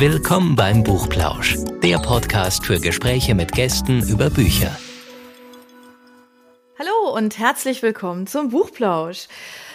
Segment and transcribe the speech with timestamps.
[0.00, 4.74] Willkommen beim Buchplausch, der Podcast für Gespräche mit Gästen über Bücher.
[6.78, 9.28] Hallo und herzlich willkommen zum Buchplausch.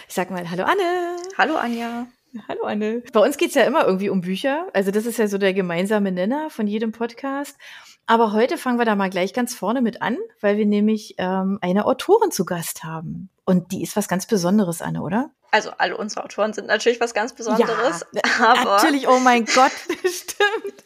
[0.08, 1.16] Ich sag mal Hallo Anne.
[1.38, 2.08] Hallo Anja.
[2.48, 3.04] Hallo Anne.
[3.12, 4.66] Bei uns geht's ja immer irgendwie um Bücher.
[4.72, 7.56] Also das ist ja so der gemeinsame Nenner von jedem Podcast.
[8.06, 11.60] Aber heute fangen wir da mal gleich ganz vorne mit an, weil wir nämlich ähm,
[11.60, 13.30] eine Autorin zu Gast haben.
[13.48, 15.30] Und die ist was ganz Besonderes, Anne, oder?
[15.52, 18.04] Also alle unsere Autoren sind natürlich was ganz Besonderes.
[18.12, 20.84] Ja, aber natürlich, oh mein Gott, stimmt.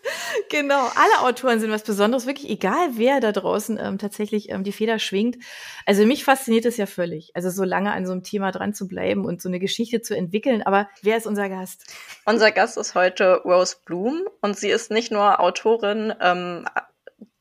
[0.51, 4.73] Genau, alle Autoren sind was Besonderes, wirklich egal, wer da draußen ähm, tatsächlich ähm, die
[4.73, 5.39] Feder schwingt.
[5.87, 8.87] Also mich fasziniert es ja völlig, also so lange an so einem Thema dran zu
[8.87, 10.63] bleiben und so eine Geschichte zu entwickeln.
[10.63, 11.87] Aber wer ist unser Gast?
[12.27, 16.67] Unser Gast ist heute Rose Bloom und sie ist nicht nur Autorin, ähm,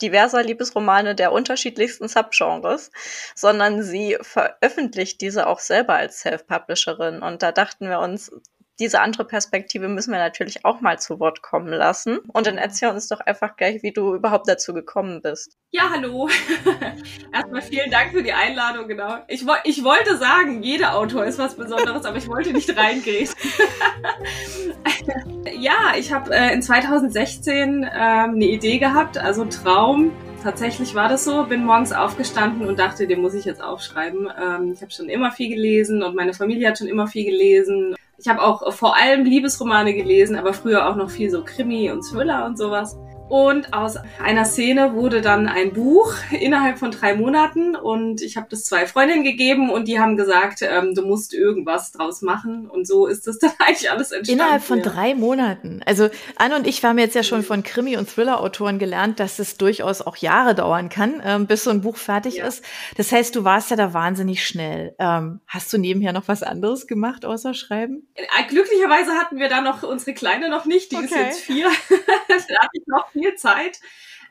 [0.02, 2.92] diverser Liebesromane der unterschiedlichsten Subgenres,
[3.36, 7.22] sondern sie veröffentlicht diese auch selber als Self-Publisherin.
[7.22, 8.32] Und da dachten wir uns,
[8.80, 12.20] diese andere Perspektive müssen wir natürlich auch mal zu Wort kommen lassen.
[12.20, 15.58] Und dann erzähl uns doch einfach gleich, wie du überhaupt dazu gekommen bist.
[15.72, 16.30] Ja, hallo.
[17.34, 19.18] Erstmal vielen Dank für die Einladung, genau.
[19.28, 23.30] Ich, ich wollte sagen, jeder Autor ist was Besonderes, aber ich wollte nicht reingehen.
[25.60, 30.12] ja, ich habe äh, in 2016 ähm, eine Idee gehabt, also Traum.
[30.44, 31.44] Tatsächlich war das so.
[31.44, 34.30] Bin morgens aufgestanden und dachte, den muss ich jetzt aufschreiben.
[34.42, 37.96] Ähm, ich habe schon immer viel gelesen und meine Familie hat schon immer viel gelesen.
[38.18, 42.04] Ich habe auch vor allem Liebesromane gelesen, aber früher auch noch viel so Krimi und
[42.04, 42.98] Thriller und sowas.
[43.30, 48.48] Und aus einer Szene wurde dann ein Buch innerhalb von drei Monaten und ich habe
[48.50, 52.88] das zwei Freundinnen gegeben und die haben gesagt, ähm, du musst irgendwas draus machen und
[52.88, 54.42] so ist das dann eigentlich alles entstanden.
[54.42, 54.86] Innerhalb von ja.
[54.86, 55.82] drei Monaten.
[55.86, 59.58] Also Anne und ich haben jetzt ja schon von Krimi- und Thriller-Autoren gelernt, dass es
[59.58, 62.48] durchaus auch Jahre dauern kann, ähm, bis so ein Buch fertig ja.
[62.48, 62.66] ist.
[62.98, 64.96] Das heißt, du warst ja da wahnsinnig schnell.
[64.98, 68.08] Ähm, hast du nebenher noch was anderes gemacht außer Schreiben?
[68.16, 71.06] Äh, glücklicherweise hatten wir da noch unsere Kleine noch nicht, die okay.
[71.06, 71.68] ist jetzt vier.
[71.90, 73.80] da hatte ich noch viel Zeit.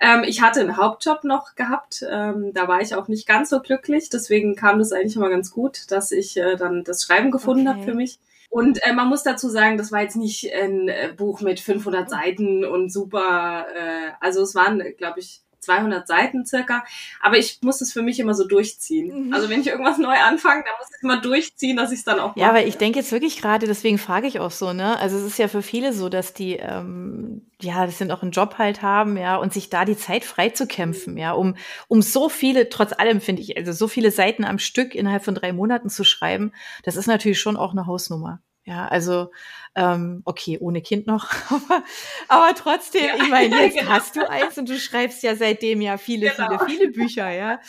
[0.01, 3.61] Ähm, ich hatte einen Hauptjob noch gehabt, ähm, da war ich auch nicht ganz so
[3.61, 7.67] glücklich, deswegen kam das eigentlich immer ganz gut, dass ich äh, dann das Schreiben gefunden
[7.67, 7.79] okay.
[7.79, 8.21] habe für mich.
[8.49, 12.09] Und äh, man muss dazu sagen, das war jetzt nicht ein äh, Buch mit 500
[12.09, 16.85] Seiten und super, äh, also es waren, glaube ich, 200 Seiten circa.
[17.21, 19.27] Aber ich muss es für mich immer so durchziehen.
[19.27, 19.35] Mhm.
[19.35, 22.19] Also wenn ich irgendwas neu anfange, dann muss ich immer durchziehen, dass ich es dann
[22.19, 22.41] auch mache.
[22.41, 24.99] Ja, aber ich denke jetzt wirklich gerade, deswegen frage ich auch so, ne?
[24.99, 28.31] Also es ist ja für viele so, dass die, ähm, ja, das sind auch einen
[28.31, 31.55] Job halt haben, ja, und sich da die Zeit frei zu kämpfen, ja, um,
[31.89, 35.35] um so viele, trotz allem finde ich, also so viele Seiten am Stück innerhalb von
[35.35, 36.53] drei Monaten zu schreiben,
[36.85, 38.41] das ist natürlich schon auch eine Hausnummer.
[38.69, 39.31] Ja, also
[39.75, 41.83] ähm, okay, ohne Kind noch, aber,
[42.29, 43.91] aber trotzdem, ja, ich meine, jetzt genau.
[43.91, 46.59] hast du eins und du schreibst ja seitdem ja viele, genau.
[46.67, 47.61] viele, viele Bücher, ja.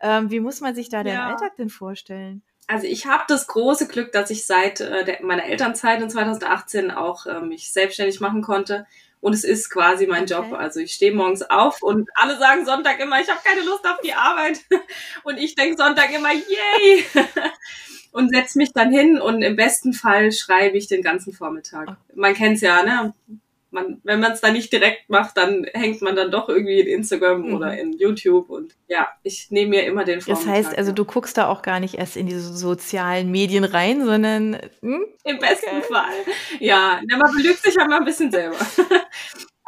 [0.00, 1.02] Ähm, wie muss man sich da ja.
[1.02, 2.42] den Alltag denn vorstellen?
[2.68, 6.90] Also ich habe das große Glück, dass ich seit äh, der, meiner Elternzeit in 2018
[6.90, 8.86] auch äh, mich selbstständig machen konnte.
[9.20, 10.32] Und es ist quasi mein okay.
[10.32, 10.52] Job.
[10.54, 13.98] Also ich stehe morgens auf und alle sagen Sonntag immer, ich habe keine Lust auf
[14.02, 14.60] die Arbeit.
[15.22, 17.04] Und ich denke Sonntag immer, yay!
[18.16, 21.98] Und setze mich dann hin und im besten Fall schreibe ich den ganzen Vormittag.
[22.14, 23.12] Man kennt's ja, ne?
[23.70, 26.86] Man, wenn man es dann nicht direkt macht, dann hängt man dann doch irgendwie in
[26.86, 27.54] Instagram mhm.
[27.54, 30.46] oder in YouTube und ja, ich nehme mir immer den Vormittag.
[30.46, 34.02] Das heißt, also du guckst da auch gar nicht erst in diese sozialen Medien rein,
[34.02, 35.04] sondern hm?
[35.24, 35.92] im besten okay.
[35.92, 36.34] Fall.
[36.58, 38.56] Ja, man belügt sich halt mal ein bisschen selber.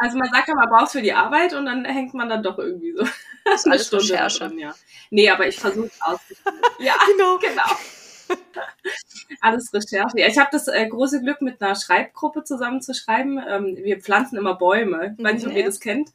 [0.00, 2.56] Also man sagt ja, man braucht für die Arbeit und dann hängt man dann doch
[2.56, 3.04] irgendwie so.
[3.44, 4.38] Das ist alles Stunde Recherche.
[4.38, 4.74] Drin, ja.
[5.10, 6.62] Nee, aber ich versuche es auszuprobieren.
[6.78, 7.38] Ja, genau.
[7.38, 7.64] genau.
[9.40, 10.18] Alles Recherche.
[10.18, 13.38] Ja, ich habe das äh, große Glück, mit einer Schreibgruppe zusammen zu schreiben.
[13.46, 15.14] Ähm, wir pflanzen immer Bäume.
[15.18, 16.10] Ich weiß nicht, ob ihr das kennt.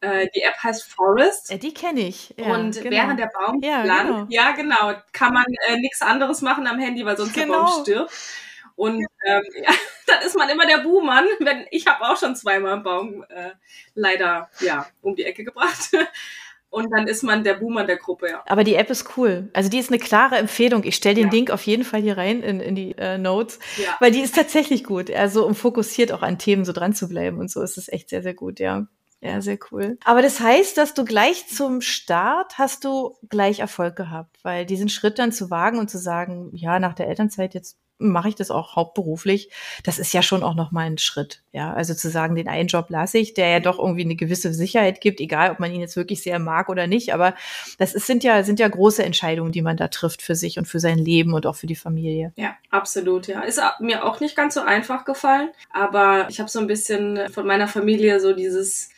[0.00, 1.50] Äh, die App heißt Forest.
[1.50, 2.34] Ja, die kenne ich.
[2.36, 2.90] Ja, und genau.
[2.90, 4.26] während der Baum ja, pflanzt, genau.
[4.28, 7.46] ja genau, kann man äh, nichts anderes machen am Handy, weil sonst genau.
[7.46, 7.82] der Baum genau.
[7.82, 8.12] stirbt.
[8.76, 9.70] Und ähm, ja,
[10.06, 11.26] dann ist man immer der Buhmann.
[11.40, 13.52] Wenn, ich habe auch schon zweimal einen Baum äh,
[13.94, 15.90] leider ja um die Ecke gebracht.
[16.70, 18.42] Und dann ist man der Boomer der Gruppe, ja.
[18.46, 19.48] Aber die App ist cool.
[19.52, 20.84] Also die ist eine klare Empfehlung.
[20.84, 21.32] Ich stelle den ja.
[21.32, 23.96] Link auf jeden Fall hier rein in, in die äh, Notes, ja.
[24.00, 25.10] weil die ist tatsächlich gut.
[25.10, 28.10] Also um fokussiert auch an Themen so dran zu bleiben und so ist es echt
[28.10, 28.86] sehr, sehr gut, ja.
[29.22, 29.98] Ja, sehr cool.
[30.04, 34.90] Aber das heißt, dass du gleich zum Start hast du gleich Erfolg gehabt, weil diesen
[34.90, 38.50] Schritt dann zu wagen und zu sagen, ja, nach der Elternzeit jetzt mache ich das
[38.50, 39.50] auch hauptberuflich.
[39.84, 41.42] Das ist ja schon auch noch mal ein Schritt.
[41.52, 44.52] Ja, also zu sagen, den einen Job lasse ich, der ja doch irgendwie eine gewisse
[44.52, 47.14] Sicherheit gibt, egal ob man ihn jetzt wirklich sehr mag oder nicht.
[47.14, 47.34] Aber
[47.78, 50.66] das ist, sind ja, sind ja große Entscheidungen, die man da trifft für sich und
[50.66, 52.32] für sein Leben und auch für die Familie.
[52.36, 53.26] Ja, absolut.
[53.26, 55.50] Ja, ist mir auch nicht ganz so einfach gefallen.
[55.72, 58.90] Aber ich habe so ein bisschen von meiner Familie so dieses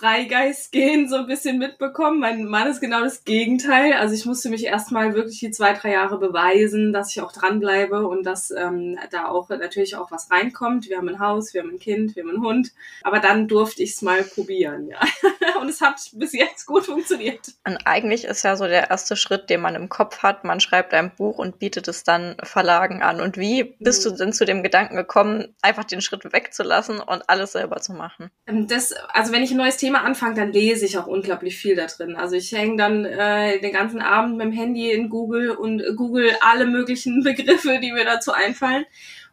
[0.00, 2.20] Freigeist-Gehen so ein bisschen mitbekommen.
[2.20, 3.92] Mein Mann ist genau das Gegenteil.
[3.92, 8.06] Also ich musste mich erstmal wirklich die zwei, drei Jahre beweisen, dass ich auch dranbleibe
[8.06, 10.88] und dass ähm, da auch natürlich auch was reinkommt.
[10.88, 12.72] Wir haben ein Haus, wir haben ein Kind, wir haben einen Hund.
[13.02, 15.00] Aber dann durfte ich es mal probieren, ja.
[15.60, 17.52] und es hat bis jetzt gut funktioniert.
[17.66, 20.44] Und eigentlich ist ja so der erste Schritt, den man im Kopf hat.
[20.44, 23.20] Man schreibt ein Buch und bietet es dann Verlagen an.
[23.20, 24.10] Und wie bist mhm.
[24.10, 28.30] du denn zu dem Gedanken gekommen, einfach den Schritt wegzulassen und alles selber zu machen?
[28.46, 31.76] Ähm, das, also wenn ich ein neues Thema anfange, dann lese ich auch unglaublich viel
[31.76, 32.16] da drin.
[32.16, 36.30] Also ich hänge dann äh, den ganzen Abend mit dem Handy in Google und google
[36.40, 38.84] alle möglichen Begriffe, die mir dazu einfallen.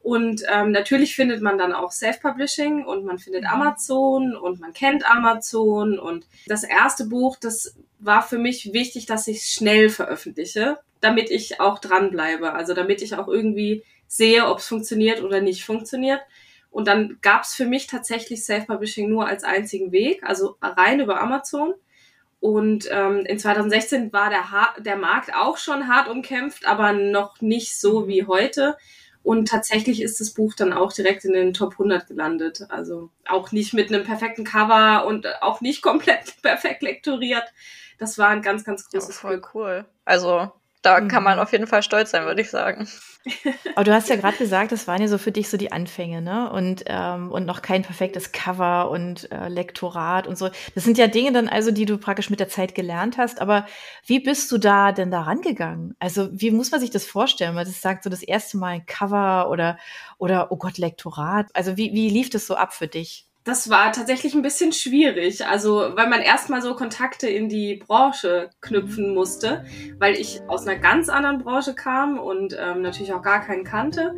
[0.02, 3.50] Und ähm, natürlich findet man dann auch Self-Publishing und man findet mhm.
[3.50, 6.00] Amazon und man kennt Amazon.
[6.00, 11.60] Und das erste Buch, das war für mich wichtig, dass ich schnell veröffentliche, damit ich
[11.60, 12.54] auch dranbleibe.
[12.54, 16.22] Also damit ich auch irgendwie sehe, ob es funktioniert oder nicht funktioniert.
[16.70, 21.20] Und dann gab es für mich tatsächlich Self-Publishing nur als einzigen Weg, also rein über
[21.20, 21.74] Amazon.
[22.40, 27.42] Und ähm, in 2016 war der, ha der Markt auch schon hart umkämpft, aber noch
[27.42, 28.78] nicht so wie heute.
[29.24, 32.66] Und tatsächlich ist das Buch dann auch direkt in den Top 100 gelandet.
[32.70, 37.46] Also auch nicht mit einem perfekten Cover und auch nicht komplett perfekt lektoriert.
[37.98, 39.56] Das war ein ganz, ganz großes ja, voll Glück.
[39.56, 39.86] cool.
[40.06, 41.08] Also da mhm.
[41.08, 41.44] kann man mhm.
[41.44, 42.88] auf jeden Fall stolz sein, würde ich sagen.
[43.76, 46.22] Aber du hast ja gerade gesagt, das waren ja so für dich so die Anfänge,
[46.22, 46.52] ne?
[46.52, 50.50] Und, ähm, und noch kein perfektes Cover und äh, Lektorat und so.
[50.76, 53.42] Das sind ja Dinge dann also, die du praktisch mit der Zeit gelernt hast.
[53.42, 53.66] Aber
[54.06, 55.96] wie bist du da denn da rangegangen?
[56.00, 57.56] Also, wie muss man sich das vorstellen?
[57.56, 59.78] Weil das sagt so das erste Mal ein Cover oder,
[60.18, 61.48] oder, oh Gott, Lektorat.
[61.54, 63.27] Also, wie, wie lief das so ab für dich?
[63.48, 65.46] Das war tatsächlich ein bisschen schwierig.
[65.46, 69.66] Also, weil man erstmal so Kontakte in die Branche knüpfen musste,
[70.00, 74.16] weil ich aus einer ganz anderen Branche kam und ähm, natürlich auch gar keinen kannte.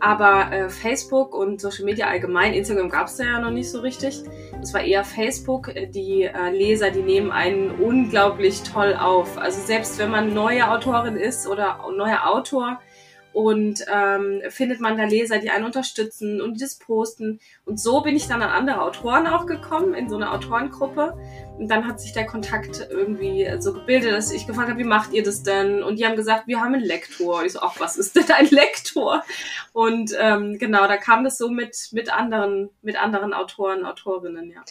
[0.00, 3.80] Aber äh, Facebook und Social Media allgemein, Instagram gab es da ja noch nicht so
[3.80, 4.24] richtig.
[4.60, 5.70] Es war eher Facebook.
[5.90, 9.38] Die äh, Leser, die nehmen einen unglaublich toll auf.
[9.38, 12.80] Also selbst wenn man neue Autorin ist oder neuer Autor,
[13.32, 17.40] und ähm, findet man da Leser, die einen unterstützen und die das posten.
[17.64, 21.16] Und so bin ich dann an andere Autoren auch gekommen, in so eine Autorengruppe.
[21.58, 25.12] Und dann hat sich der Kontakt irgendwie so gebildet, dass ich gefragt habe, wie macht
[25.12, 25.82] ihr das denn?
[25.82, 27.40] Und die haben gesagt, wir haben einen Lektor.
[27.40, 29.22] Und ich so, ach, was ist denn ein Lektor?
[29.72, 34.62] Und ähm, genau, da kam das so mit, mit anderen, mit anderen Autoren, Autorinnen, ja.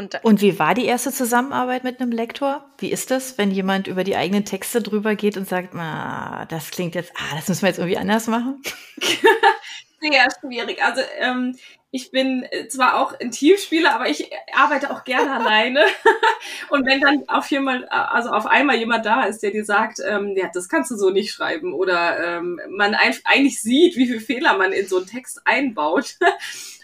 [0.00, 2.64] Und, und, wie war die erste Zusammenarbeit mit einem Lektor?
[2.78, 6.70] Wie ist das, wenn jemand über die eigenen Texte drüber geht und sagt, na, das
[6.70, 8.62] klingt jetzt, ah, das müssen wir jetzt irgendwie anders machen?
[10.00, 10.82] Sehr schwierig.
[10.82, 11.54] Also ähm,
[11.90, 15.84] ich bin zwar auch ein Teamspieler, aber ich arbeite auch gerne alleine.
[16.70, 20.34] und wenn dann auf jemand, also auf einmal jemand da ist, der dir sagt, ähm,
[20.34, 24.56] ja, das kannst du so nicht schreiben, oder ähm, man eigentlich sieht, wie viele Fehler
[24.56, 26.16] man in so einen Text einbaut,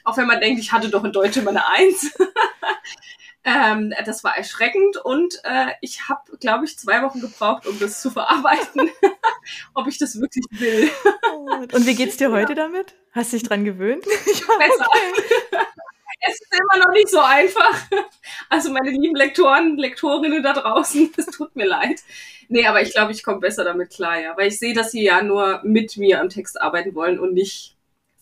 [0.07, 2.15] auch wenn man denkt, ich hatte doch in Deutsch immer eine Eins.
[3.45, 8.01] ähm, das war erschreckend und äh, ich habe, glaube ich, zwei Wochen gebraucht, um das
[8.01, 8.91] zu verarbeiten,
[9.75, 10.89] ob ich das wirklich will.
[11.73, 12.55] und wie geht's dir heute ja.
[12.55, 12.95] damit?
[13.13, 14.05] Hast du dich dran gewöhnt?
[14.05, 14.87] Besser.
[16.21, 17.83] es ist immer noch nicht so einfach.
[18.49, 22.01] Also meine lieben Lektoren, Lektorinnen da draußen, es tut mir leid.
[22.49, 24.37] Nee, aber ich glaube, ich komme besser damit klar, ja.
[24.37, 27.76] Weil ich sehe, dass sie ja nur mit mir am Text arbeiten wollen und nicht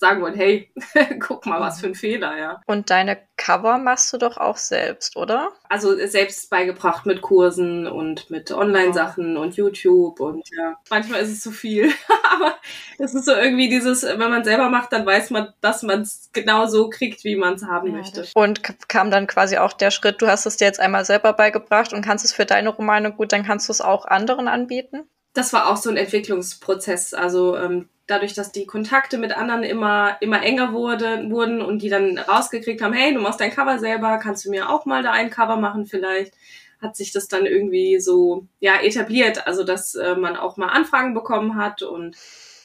[0.04, 0.70] sagen wollen, hey,
[1.18, 2.60] guck mal, was für ein Fehler, ja.
[2.66, 5.50] Und deine Cover machst du doch auch selbst, oder?
[5.70, 11.40] Also selbst beigebracht mit Kursen und mit Online-Sachen und YouTube und ja, manchmal ist es
[11.40, 11.90] zu viel.
[12.34, 12.54] Aber
[12.98, 16.28] es ist so irgendwie dieses, wenn man selber macht, dann weiß man, dass man es
[16.34, 18.26] genau so kriegt, wie man es haben ja, möchte.
[18.34, 21.94] Und kam dann quasi auch der Schritt, du hast es dir jetzt einmal selber beigebracht
[21.94, 25.08] und kannst es für deine Romane gut, dann kannst du es auch anderen anbieten?
[25.34, 27.12] das war auch so ein Entwicklungsprozess.
[27.12, 31.88] Also ähm, dadurch, dass die Kontakte mit anderen immer, immer enger wurde, wurden und die
[31.88, 35.12] dann rausgekriegt haben, hey, du machst dein Cover selber, kannst du mir auch mal da
[35.12, 36.34] ein Cover machen vielleicht,
[36.82, 41.14] hat sich das dann irgendwie so ja etabliert, also dass äh, man auch mal Anfragen
[41.14, 42.16] bekommen hat und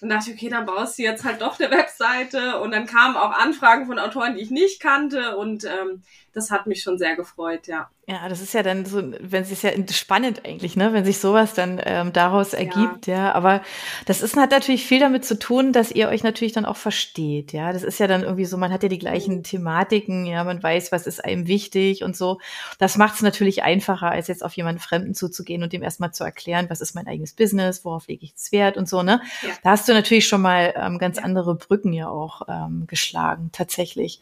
[0.01, 2.59] dann dachte ich, okay, dann baust du jetzt halt doch eine Webseite.
[2.59, 5.35] Und dann kamen auch Anfragen von Autoren, die ich nicht kannte.
[5.37, 6.03] Und ähm,
[6.33, 7.89] das hat mich schon sehr gefreut, ja.
[8.09, 11.19] Ja, das ist ja dann so, wenn es ist ja spannend eigentlich, ne, wenn sich
[11.19, 13.15] sowas dann ähm, daraus ergibt, ja.
[13.15, 13.31] ja.
[13.33, 13.61] Aber
[14.07, 17.53] das ist hat natürlich viel damit zu tun, dass ihr euch natürlich dann auch versteht,
[17.53, 17.71] ja.
[17.71, 19.43] Das ist ja dann irgendwie so, man hat ja die gleichen mhm.
[19.43, 22.39] Thematiken, ja, man weiß, was ist einem wichtig und so.
[22.79, 26.23] Das macht es natürlich einfacher, als jetzt auf jemanden Fremden zuzugehen und dem erstmal zu
[26.23, 29.21] erklären, was ist mein eigenes Business, worauf lege ich es Wert und so, ne.
[29.43, 29.49] Ja.
[29.61, 34.19] Da hast du natürlich schon mal ähm, ganz andere Brücken ja auch ähm, geschlagen, tatsächlich.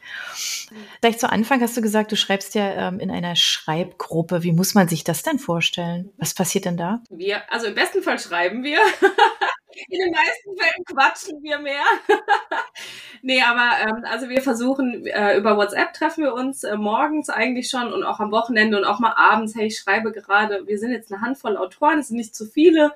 [0.72, 0.76] Mhm.
[1.00, 4.44] Vielleicht zu Anfang hast du gesagt, du schreibst ja ähm, in einer Schreib Schreibgruppe.
[4.44, 6.12] Wie muss man sich das denn vorstellen?
[6.18, 7.02] Was passiert denn da?
[7.10, 8.80] Wir, also im besten Fall schreiben wir.
[9.90, 11.84] In den meisten Fällen quatschen wir mehr.
[13.22, 17.70] nee, aber ähm, also wir versuchen, äh, über WhatsApp treffen wir uns äh, morgens eigentlich
[17.70, 20.94] schon und auch am Wochenende und auch mal abends, hey, ich schreibe gerade, wir sind
[20.94, 22.92] jetzt eine Handvoll Autoren, es sind nicht zu viele,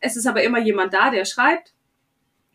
[0.00, 1.72] es ist aber immer jemand da, der schreibt.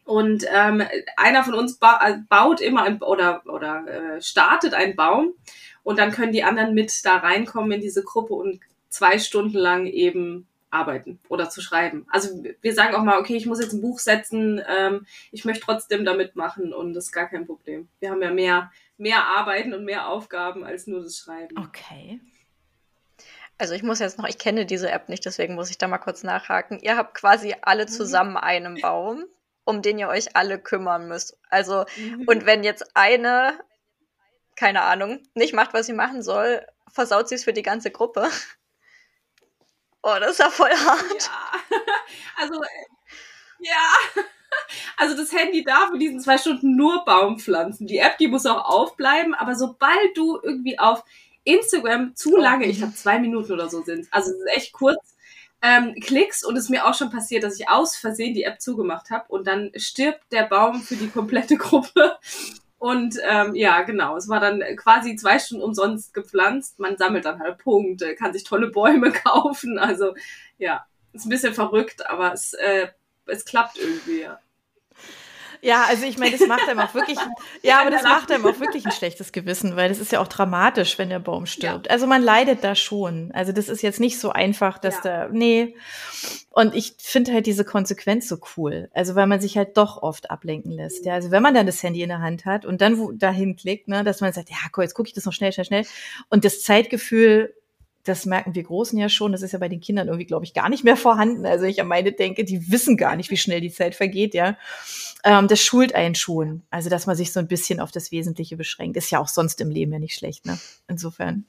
[0.05, 0.83] Und ähm,
[1.17, 5.33] einer von uns ba baut immer ein, oder, oder äh, startet einen Baum
[5.83, 8.59] und dann können die anderen mit da reinkommen in diese Gruppe und
[8.89, 12.05] zwei Stunden lang eben arbeiten oder zu schreiben.
[12.09, 15.65] Also wir sagen auch mal, okay, ich muss jetzt ein Buch setzen, ähm, ich möchte
[15.65, 17.89] trotzdem damit machen und das ist gar kein Problem.
[17.99, 21.57] Wir haben ja mehr, mehr Arbeiten und mehr Aufgaben als nur das Schreiben.
[21.57, 22.21] Okay.
[23.57, 25.99] Also ich muss jetzt noch, ich kenne diese App nicht, deswegen muss ich da mal
[25.99, 26.79] kurz nachhaken.
[26.79, 27.89] Ihr habt quasi alle mhm.
[27.89, 29.25] zusammen einen Baum,
[29.65, 31.37] um den ihr euch alle kümmern müsst.
[31.49, 32.23] Also, mhm.
[32.27, 33.59] und wenn jetzt eine,
[34.55, 38.29] keine Ahnung, nicht macht, was sie machen soll, versaut sie es für die ganze Gruppe.
[40.03, 41.29] Oh, das ist ja voll hart.
[41.29, 41.77] Ja.
[42.37, 42.59] Also,
[43.59, 43.87] ja.
[44.97, 47.85] Also das Handy darf in diesen zwei Stunden nur Baumpflanzen.
[47.85, 51.03] Die App, die muss auch aufbleiben, aber sobald du irgendwie auf
[51.43, 52.37] Instagram zu oh.
[52.37, 55.15] lange, ich glaube zwei Minuten oder so sind, also echt kurz,
[55.61, 59.09] ähm, klickst und es mir auch schon passiert, dass ich aus Versehen die App zugemacht
[59.11, 62.17] habe und dann stirbt der Baum für die komplette Gruppe.
[62.81, 66.79] Und ähm, ja, genau, es war dann quasi zwei Stunden umsonst gepflanzt.
[66.79, 69.77] Man sammelt dann halt Punkte, kann sich tolle Bäume kaufen.
[69.77, 70.15] Also
[70.57, 70.83] ja,
[71.13, 72.87] ist ein bisschen verrückt, aber es, äh,
[73.27, 74.21] es klappt irgendwie.
[74.21, 74.39] Ja.
[75.61, 77.17] Ja, also ich meine, das macht einem auch wirklich,
[77.61, 80.27] ja, aber das macht einem auch wirklich ein schlechtes Gewissen, weil das ist ja auch
[80.27, 81.87] dramatisch, wenn der Baum stirbt.
[81.87, 81.93] Ja.
[81.93, 83.31] Also man leidet da schon.
[83.33, 85.27] Also das ist jetzt nicht so einfach, dass ja.
[85.27, 85.75] da, nee.
[86.49, 88.89] Und ich finde halt diese Konsequenz so cool.
[88.93, 91.05] Also weil man sich halt doch oft ablenken lässt.
[91.05, 93.55] Ja, also wenn man dann das Handy in der Hand hat und dann wo, dahin
[93.55, 95.85] klickt, ne, dass man sagt, ja, cool, jetzt gucke ich das noch schnell, schnell, schnell.
[96.29, 97.53] Und das Zeitgefühl
[98.03, 100.53] das merken wir Großen ja schon, das ist ja bei den Kindern irgendwie, glaube ich,
[100.53, 101.45] gar nicht mehr vorhanden.
[101.45, 104.57] Also ich an meine denke, die wissen gar nicht, wie schnell die Zeit vergeht, ja.
[105.23, 106.63] Ähm, das schult einen schon.
[106.69, 109.61] Also, dass man sich so ein bisschen auf das Wesentliche beschränkt, ist ja auch sonst
[109.61, 110.59] im Leben ja nicht schlecht, ne?
[110.87, 111.45] Insofern.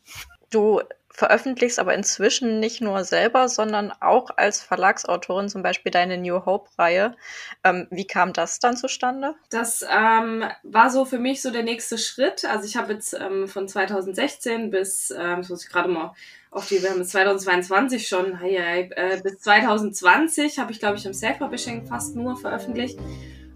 [0.50, 6.44] Du veröffentlichst aber inzwischen nicht nur selber, sondern auch als Verlagsautorin, zum Beispiel deine New
[6.44, 7.14] Hope-Reihe.
[7.62, 9.34] Ähm, wie kam das dann zustande?
[9.50, 12.44] Das ähm, war so für mich so der nächste Schritt.
[12.44, 16.14] Also ich habe jetzt ähm, von 2016 bis, ähm, das muss ich gerade mal
[16.50, 21.06] auf die, wir haben 2022 schon, hey, hey, äh, bis 2020 habe ich, glaube ich,
[21.06, 22.98] im Self-Publishing fast nur veröffentlicht.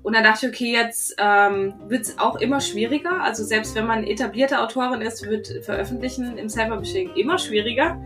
[0.07, 3.23] Und dann dachte ich, okay, jetzt ähm, wird es auch immer schwieriger.
[3.23, 8.01] Also selbst wenn man etablierte Autorin ist, wird Veröffentlichen im Self-Publishing immer schwieriger.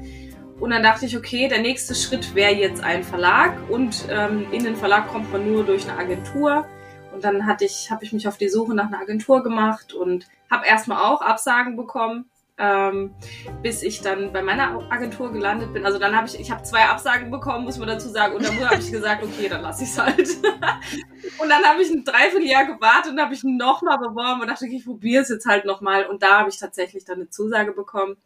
[0.59, 4.65] Und dann dachte ich, okay, der nächste Schritt wäre jetzt ein Verlag und ähm, in
[4.65, 6.65] den Verlag kommt man nur durch eine Agentur.
[7.13, 10.27] Und dann hatte ich, habe ich mich auf die Suche nach einer Agentur gemacht und
[10.51, 12.30] habe erstmal auch Absagen bekommen
[12.61, 13.15] ähm,
[13.63, 15.87] bis ich dann bei meiner Agentur gelandet bin.
[15.87, 18.37] Also dann habe ich, ich habe zwei Absagen bekommen, muss man dazu sagen.
[18.37, 20.19] Und dann habe ich gesagt, okay, dann lasse ich es halt.
[21.39, 24.77] und dann habe ich ein Dreivierteljahr gewartet und habe ich nochmal beworben und dachte, okay,
[24.77, 26.07] ich probiere es jetzt halt nochmal.
[26.07, 28.19] Und da habe ich tatsächlich dann eine Zusage bekommen.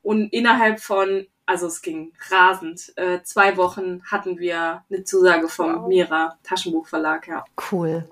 [0.00, 5.82] Und innerhalb von, also es ging rasend, äh, zwei Wochen hatten wir eine Zusage vom
[5.82, 5.88] wow.
[5.88, 7.44] Mira Taschenbuchverlag, ja.
[7.70, 8.08] Cool.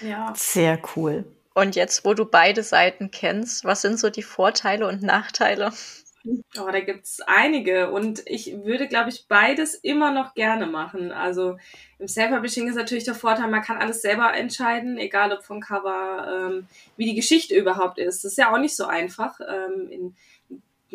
[0.00, 0.32] Ja.
[0.36, 1.24] Sehr cool.
[1.54, 5.72] Und jetzt, wo du beide Seiten kennst, was sind so die Vorteile und Nachteile?
[6.26, 11.12] Oh, da gibt's einige und ich würde, glaube ich, beides immer noch gerne machen.
[11.12, 11.58] Also
[11.98, 16.48] im Self-Publishing ist natürlich der Vorteil, man kann alles selber entscheiden, egal ob vom Cover,
[16.50, 18.24] ähm, wie die Geschichte überhaupt ist.
[18.24, 19.38] Das ist ja auch nicht so einfach.
[19.40, 20.16] Ähm, in,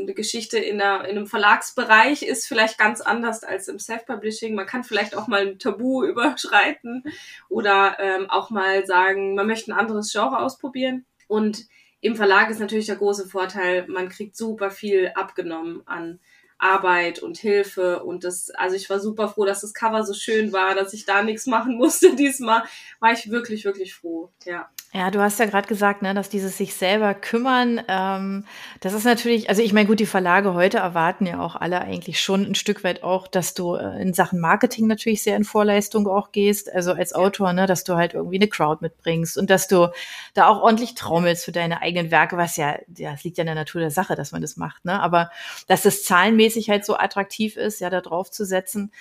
[0.01, 4.55] eine Geschichte in, einer, in einem Verlagsbereich ist vielleicht ganz anders als im Self-Publishing.
[4.55, 7.03] Man kann vielleicht auch mal ein Tabu überschreiten
[7.49, 11.05] oder ähm, auch mal sagen, man möchte ein anderes Genre ausprobieren.
[11.27, 11.67] Und
[12.01, 16.19] im Verlag ist natürlich der große Vorteil, man kriegt super viel abgenommen an
[16.59, 20.51] Arbeit und Hilfe und das, also ich war super froh, dass das Cover so schön
[20.53, 22.63] war, dass ich da nichts machen musste diesmal,
[22.99, 24.69] war ich wirklich, wirklich froh, ja.
[24.91, 28.45] Ja, du hast ja gerade gesagt, ne, dass dieses sich selber kümmern, ähm,
[28.79, 32.19] das ist natürlich, also ich meine, gut, die Verlage heute erwarten ja auch alle eigentlich
[32.19, 36.07] schon ein Stück weit auch, dass du äh, in Sachen Marketing natürlich sehr in Vorleistung
[36.07, 39.67] auch gehst, also als Autor, ne, dass du halt irgendwie eine Crowd mitbringst und dass
[39.67, 39.91] du
[40.33, 43.47] da auch ordentlich trommelst für deine eigenen Werke, was ja, ja, das liegt ja in
[43.47, 45.29] der Natur der Sache, dass man das macht, ne, aber
[45.67, 48.91] dass das zahlenmäßig halt so attraktiv ist, ja, da drauf zu setzen,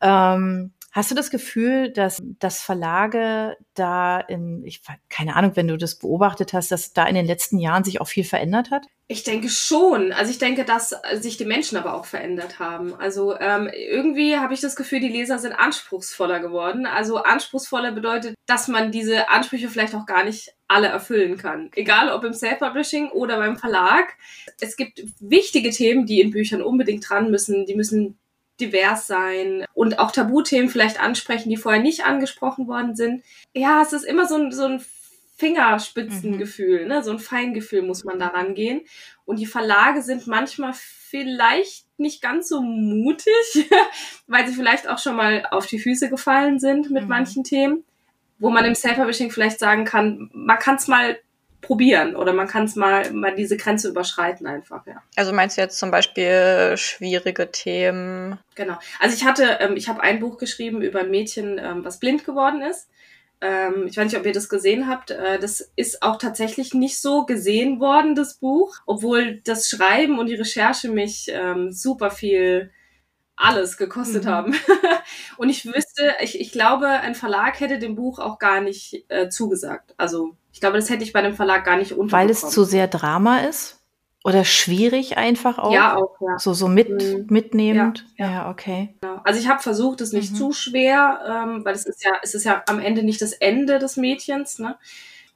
[0.00, 5.76] ähm, Hast du das Gefühl, dass, dass Verlage da in, ich keine Ahnung, wenn du
[5.76, 8.84] das beobachtet hast, dass da in den letzten Jahren sich auch viel verändert hat?
[9.06, 10.10] Ich denke schon.
[10.10, 12.96] Also ich denke, dass sich die Menschen aber auch verändert haben.
[12.96, 16.84] Also ähm, irgendwie habe ich das Gefühl, die Leser sind anspruchsvoller geworden.
[16.84, 21.70] Also anspruchsvoller bedeutet, dass man diese Ansprüche vielleicht auch gar nicht alle erfüllen kann.
[21.76, 24.14] Egal ob im Self-Publishing oder beim Verlag.
[24.60, 27.66] Es gibt wichtige Themen, die in Büchern unbedingt dran müssen.
[27.66, 28.18] Die müssen
[28.60, 33.22] divers sein und auch Tabuthemen vielleicht ansprechen, die vorher nicht angesprochen worden sind.
[33.54, 34.84] Ja, es ist immer so ein, so ein
[35.36, 36.88] Fingerspitzengefühl, mhm.
[36.88, 37.02] ne?
[37.02, 38.82] so ein Feingefühl muss man daran gehen.
[39.24, 43.32] Und die Verlage sind manchmal vielleicht nicht ganz so mutig,
[44.26, 47.08] weil sie vielleicht auch schon mal auf die Füße gefallen sind mit mhm.
[47.08, 47.84] manchen Themen,
[48.38, 51.18] wo man im Self-Publishing vielleicht sagen kann, man kann es mal
[51.60, 55.02] probieren oder man kann es mal, mal diese Grenze überschreiten einfach, ja.
[55.16, 58.38] Also meinst du jetzt zum Beispiel schwierige Themen?
[58.54, 58.78] Genau.
[59.00, 62.24] Also ich hatte, ähm, ich habe ein Buch geschrieben über ein Mädchen, ähm, was blind
[62.24, 62.88] geworden ist.
[63.40, 65.10] Ähm, ich weiß nicht, ob ihr das gesehen habt.
[65.10, 70.26] Äh, das ist auch tatsächlich nicht so gesehen worden, das Buch, obwohl das Schreiben und
[70.26, 72.70] die Recherche mich ähm, super viel
[73.38, 74.28] alles gekostet mhm.
[74.28, 74.54] haben.
[75.36, 79.28] und ich wüsste, ich, ich glaube, ein Verlag hätte dem Buch auch gar nicht äh,
[79.28, 79.94] zugesagt.
[79.96, 82.12] Also ich glaube, das hätte ich bei dem Verlag gar nicht unterbekommen.
[82.12, 83.78] Weil es zu sehr Drama ist?
[84.24, 85.72] Oder schwierig einfach auch?
[85.72, 86.38] Ja, auch, ja.
[86.38, 87.26] So, so mit, mhm.
[87.30, 88.04] mitnehmend?
[88.16, 88.32] Ja, ja.
[88.32, 88.94] ja okay.
[89.00, 89.20] Genau.
[89.24, 90.36] Also ich habe versucht, es nicht mhm.
[90.36, 93.78] zu schwer, ähm, weil es ist ja, es ist ja am Ende nicht das Ende
[93.78, 94.76] des Mädchens, ne?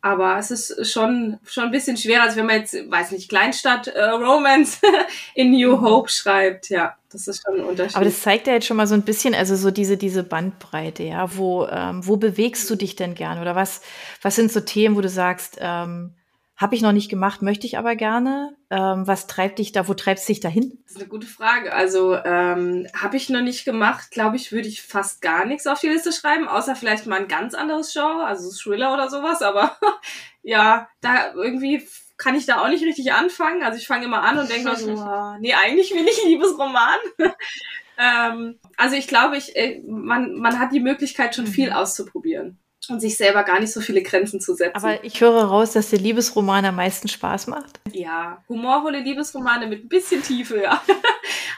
[0.05, 3.87] Aber es ist schon, schon ein bisschen schwerer, als wenn man jetzt, weiß nicht, Kleinstadt
[3.87, 4.81] äh, Romance
[5.35, 5.81] in New mhm.
[5.81, 6.71] Hope schreibt.
[6.71, 7.95] Ja, das ist schon ein Unterschied.
[7.95, 11.05] Aber das zeigt ja jetzt schon mal so ein bisschen, also so diese, diese Bandbreite,
[11.05, 11.37] ja.
[11.37, 13.41] Wo, ähm, wo bewegst du dich denn gern?
[13.41, 13.81] Oder was,
[14.23, 16.15] was sind so Themen, wo du sagst, ähm,
[16.63, 18.57] habe ich noch nicht gemacht, möchte ich aber gerne.
[18.71, 20.79] Ähm, was treibt dich da, wo treibst du dich dahin?
[20.85, 21.75] Das ist eine gute Frage.
[21.75, 25.81] Also ähm, habe ich noch nicht gemacht, glaube ich, würde ich fast gar nichts auf
[25.81, 29.43] die Liste schreiben, außer vielleicht mal ein ganz anderes Genre, also Thriller oder sowas.
[29.43, 29.77] Aber
[30.43, 33.65] ja, da irgendwie kann ich da auch nicht richtig anfangen.
[33.65, 37.01] Also ich fange immer an und denke mir so, oh, nee, eigentlich will ich Liebesroman.
[37.99, 41.77] ähm, also ich glaube, ich, äh, man, man hat die Möglichkeit, schon viel mhm.
[41.77, 44.77] auszuprobieren und sich selber gar nicht so viele Grenzen zu setzen.
[44.77, 47.81] Aber ich höre raus, dass der Liebesroman am meisten Spaß macht.
[47.93, 50.83] Ja, humorvolle Liebesromane mit ein bisschen Tiefe, ja.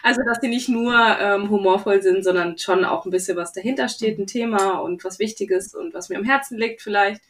[0.03, 3.89] Also, dass die nicht nur ähm, humorvoll sind, sondern schon auch ein bisschen was dahinter
[3.89, 7.23] steht, ein Thema und was Wichtiges und was mir am Herzen liegt vielleicht.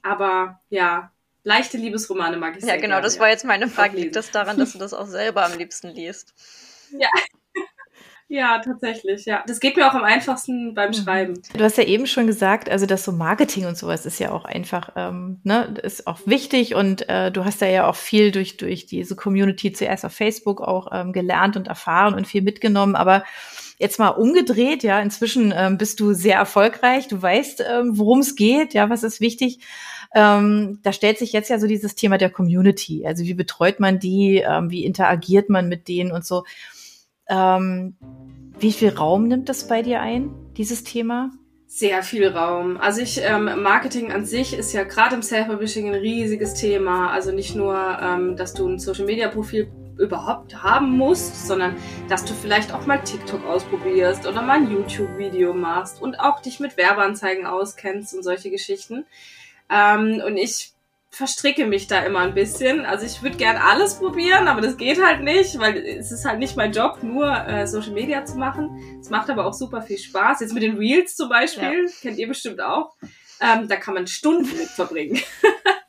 [0.00, 1.12] Aber ja,
[1.44, 2.74] leichte Liebesromane mag ich ja, sehr.
[2.76, 3.98] Ja, genau, gerne, das war jetzt meine Frage.
[3.98, 6.32] Liegt das daran, dass du das auch selber am liebsten liest?
[6.98, 7.10] Ja,
[8.28, 9.44] ja, tatsächlich, ja.
[9.46, 10.94] Das geht mir auch am einfachsten beim mhm.
[10.94, 11.42] Schreiben.
[11.56, 14.44] Du hast ja eben schon gesagt, also das so Marketing und sowas ist ja auch
[14.44, 18.56] einfach, ähm, ne, ist auch wichtig und äh, du hast da ja auch viel durch,
[18.56, 23.22] durch diese Community zuerst auf Facebook auch ähm, gelernt und erfahren und viel mitgenommen, aber
[23.78, 28.34] jetzt mal umgedreht, ja, inzwischen ähm, bist du sehr erfolgreich, du weißt, ähm, worum es
[28.34, 29.60] geht, ja, was ist wichtig.
[30.14, 33.06] Ähm, da stellt sich jetzt ja so dieses Thema der Community.
[33.06, 36.44] Also wie betreut man die, ähm, wie interagiert man mit denen und so.
[37.28, 37.96] Ähm,
[38.58, 41.30] wie viel Raum nimmt das bei dir ein, dieses Thema?
[41.66, 42.76] Sehr viel Raum.
[42.76, 47.10] Also ich, ähm, Marketing an sich ist ja gerade im Self-Publishing ein riesiges Thema.
[47.10, 51.74] Also nicht nur, ähm, dass du ein Social-Media-Profil überhaupt haben musst, sondern
[52.08, 56.60] dass du vielleicht auch mal TikTok ausprobierst oder mal ein YouTube-Video machst und auch dich
[56.60, 59.04] mit Werbeanzeigen auskennst und solche Geschichten.
[59.70, 60.75] Ähm, und ich
[61.16, 62.84] verstricke mich da immer ein bisschen.
[62.84, 66.38] Also ich würde gern alles probieren, aber das geht halt nicht, weil es ist halt
[66.38, 68.98] nicht mein Job, nur äh, Social Media zu machen.
[69.00, 70.40] Es macht aber auch super viel Spaß.
[70.40, 71.92] Jetzt mit den Reels zum Beispiel, ja.
[72.02, 72.96] kennt ihr bestimmt auch.
[73.40, 75.18] Ähm, da kann man Stunden mit verbringen.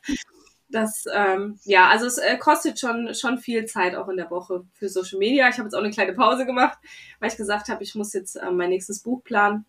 [0.70, 4.64] das, ähm, ja, also es äh, kostet schon, schon viel Zeit auch in der Woche
[4.72, 5.50] für Social Media.
[5.50, 6.78] Ich habe jetzt auch eine kleine Pause gemacht,
[7.20, 9.66] weil ich gesagt habe, ich muss jetzt äh, mein nächstes Buch planen.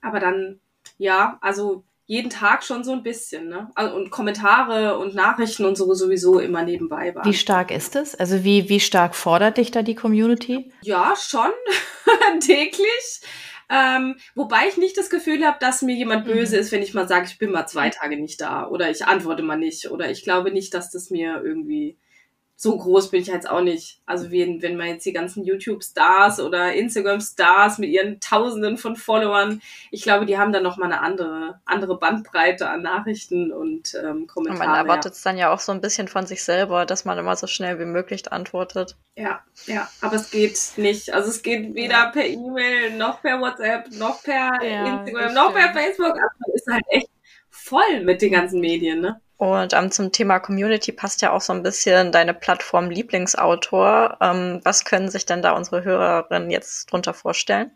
[0.00, 0.60] Aber dann,
[0.96, 3.68] ja, also jeden Tag schon so ein bisschen, ne?
[3.74, 7.24] Also, und Kommentare und Nachrichten und so sowieso immer nebenbei waren.
[7.24, 8.14] Wie stark ist es?
[8.14, 10.72] Also wie, wie stark fordert dich da die Community?
[10.82, 11.50] Ja, schon.
[12.40, 13.20] täglich.
[13.68, 16.32] Ähm, wobei ich nicht das Gefühl habe, dass mir jemand mhm.
[16.32, 16.62] böse mhm.
[16.62, 19.42] ist, wenn ich mal sage, ich bin mal zwei Tage nicht da oder ich antworte
[19.42, 21.98] mal nicht oder ich glaube nicht, dass das mir irgendwie
[22.58, 24.00] so groß bin ich jetzt auch nicht.
[24.06, 29.60] Also wenn, wenn man jetzt die ganzen YouTube-Stars oder Instagram-Stars mit ihren Tausenden von Followern,
[29.90, 34.26] ich glaube, die haben dann noch mal eine andere, andere Bandbreite an Nachrichten und ähm,
[34.26, 34.46] Kommentaren.
[34.62, 35.30] Und man erwartet es ja.
[35.30, 37.84] dann ja auch so ein bisschen von sich selber, dass man immer so schnell wie
[37.84, 38.96] möglich antwortet.
[39.16, 41.12] Ja, ja, aber es geht nicht.
[41.12, 42.10] Also es geht weder ja.
[42.10, 46.12] per E-Mail, noch per WhatsApp, noch per ja, Instagram, noch per Facebook.
[46.12, 47.10] Also man ist halt echt
[47.50, 49.20] voll mit den ganzen Medien, ne?
[49.38, 54.16] Und ähm, zum Thema Community passt ja auch so ein bisschen deine Plattform Lieblingsautor.
[54.20, 57.70] Ähm, was können sich denn da unsere Hörerinnen jetzt drunter vorstellen?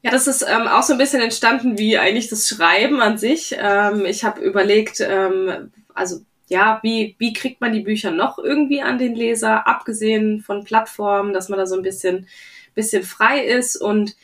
[0.00, 3.54] Ja, das ist ähm, auch so ein bisschen entstanden wie eigentlich das Schreiben an sich.
[3.58, 8.82] Ähm, ich habe überlegt, ähm, also ja, wie, wie kriegt man die Bücher noch irgendwie
[8.82, 12.28] an den Leser, abgesehen von Plattformen, dass man da so ein bisschen,
[12.74, 14.14] bisschen frei ist und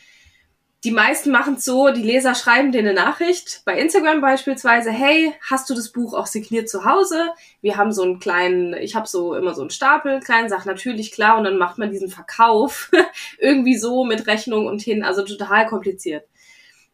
[0.83, 5.33] die meisten machen es so, die Leser schreiben dir eine Nachricht, bei Instagram beispielsweise, hey,
[5.47, 7.29] hast du das Buch auch signiert zu Hause?
[7.61, 11.11] Wir haben so einen kleinen, ich habe so immer so einen Stapel, kleinen, sag natürlich
[11.11, 12.89] klar, und dann macht man diesen Verkauf
[13.37, 16.25] irgendwie so mit Rechnung und hin, also total kompliziert.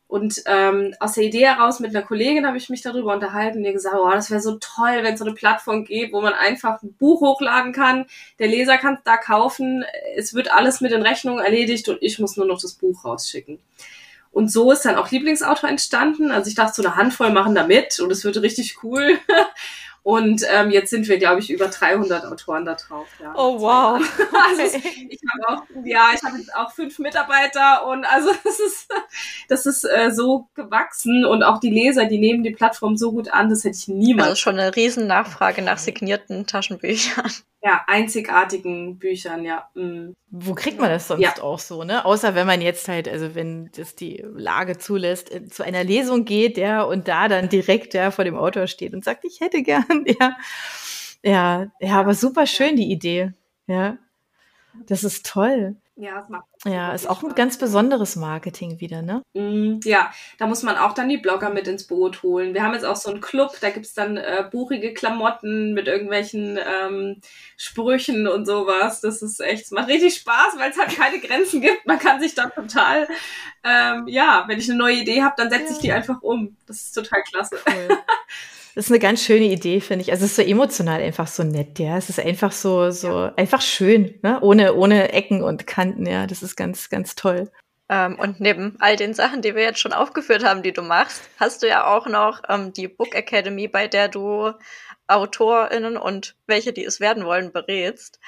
[0.08, 3.65] Und ähm, aus der Idee heraus mit einer Kollegin habe ich mich darüber unterhalten und
[3.65, 6.34] ihr gesagt, oh, das wäre so toll, wenn es so eine Plattform gibt, wo man
[6.34, 8.06] einfach ein Buch hochladen kann,
[8.39, 9.84] der Leser kann es da kaufen,
[10.15, 13.60] es wird alles mit den Rechnungen erledigt und ich muss nur noch das Buch rausschicken.
[14.32, 16.32] Und so ist dann auch Lieblingsautor entstanden.
[16.32, 19.20] Also ich dachte, so eine Handvoll machen da mit und es wird richtig cool.
[20.08, 23.08] Und ähm, jetzt sind wir, glaube ich, über 300 Autoren da drauf.
[23.22, 23.34] Ja.
[23.36, 24.00] Oh wow.
[24.48, 24.78] also
[25.10, 28.88] ich habe auch, ja, ich habe jetzt auch fünf Mitarbeiter und also das ist,
[29.50, 33.34] das ist äh, so gewachsen und auch die Leser, die nehmen die Plattform so gut
[33.34, 34.30] an, das hätte ich niemals.
[34.30, 37.30] Also schon eine riesen Nachfrage nach signierten Taschenbüchern.
[37.63, 39.67] Ja, einzigartigen Büchern, ja.
[39.74, 40.13] Mhm.
[40.30, 41.41] Wo kriegt man das sonst ja.
[41.41, 42.06] auch so, ne?
[42.06, 46.26] Außer wenn man jetzt halt, also wenn das die Lage zulässt, äh, zu einer Lesung
[46.26, 49.63] geht, ja, und da dann direkt ja vor dem Autor steht und sagt, ich hätte
[49.63, 50.38] gern, ja.
[51.24, 53.34] Ja, ja, aber super schön die Idee.
[53.65, 53.98] Ja.
[54.86, 55.76] Das ist toll.
[56.00, 56.46] Ja, es macht.
[56.63, 59.24] Ja, ist auch ein ganz besonderes Marketing wieder, ne?
[59.34, 62.54] Mm, ja, da muss man auch dann die Blogger mit ins Boot holen.
[62.54, 66.60] Wir haben jetzt auch so einen Club, da gibt's dann äh, buchige Klamotten mit irgendwelchen
[66.63, 67.20] ähm,
[67.58, 69.02] Sprüchen und sowas.
[69.02, 71.88] Das ist echt, es macht richtig Spaß, weil es halt keine Grenzen gibt.
[71.88, 73.08] Man kann sich da total,
[73.63, 76.58] ähm, ja, wenn ich eine neue Idee habe, dann setze ich die einfach um.
[76.68, 77.58] Das ist total klasse.
[77.66, 77.98] Cool.
[78.78, 80.12] Das ist eine ganz schöne Idee, finde ich.
[80.12, 81.98] Also es ist so emotional einfach so nett, ja.
[81.98, 83.34] Es ist einfach so, so ja.
[83.36, 84.40] einfach schön, ne?
[84.42, 86.28] Ohne, ohne Ecken und Kanten, ja.
[86.28, 87.50] Das ist ganz, ganz toll.
[87.90, 91.24] Ähm, und neben all den Sachen, die wir jetzt schon aufgeführt haben, die du machst,
[91.40, 94.52] hast du ja auch noch ähm, die Book Academy, bei der du
[95.08, 98.20] AutorInnen und welche, die es werden wollen, berätst.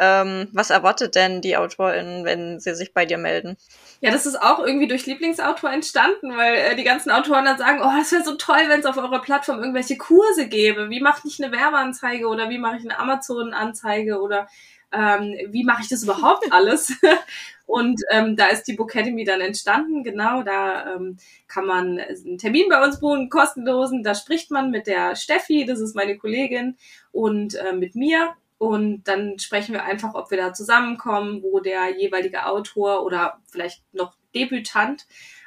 [0.00, 3.56] Ähm, was erwartet denn die AutorInnen, wenn sie sich bei dir melden?
[4.00, 7.80] Ja, das ist auch irgendwie durch Lieblingsautor entstanden, weil äh, die ganzen Autoren dann sagen,
[7.82, 10.88] oh, das wäre so toll, wenn es auf eurer Plattform irgendwelche Kurse gäbe.
[10.88, 14.46] Wie mache ich eine Werbeanzeige oder wie mache ich eine Amazon-Anzeige oder
[14.92, 16.94] ähm, wie mache ich das überhaupt alles?
[17.66, 20.02] Und ähm, da ist die Bookademy dann entstanden.
[20.02, 24.02] Genau, da ähm, kann man einen Termin bei uns buchen, kostenlosen.
[24.02, 26.78] Da spricht man mit der Steffi, das ist meine Kollegin,
[27.12, 28.34] und äh, mit mir.
[28.58, 33.82] Und dann sprechen wir einfach, ob wir da zusammenkommen, wo der jeweilige Autor oder vielleicht
[33.92, 35.06] noch Debütant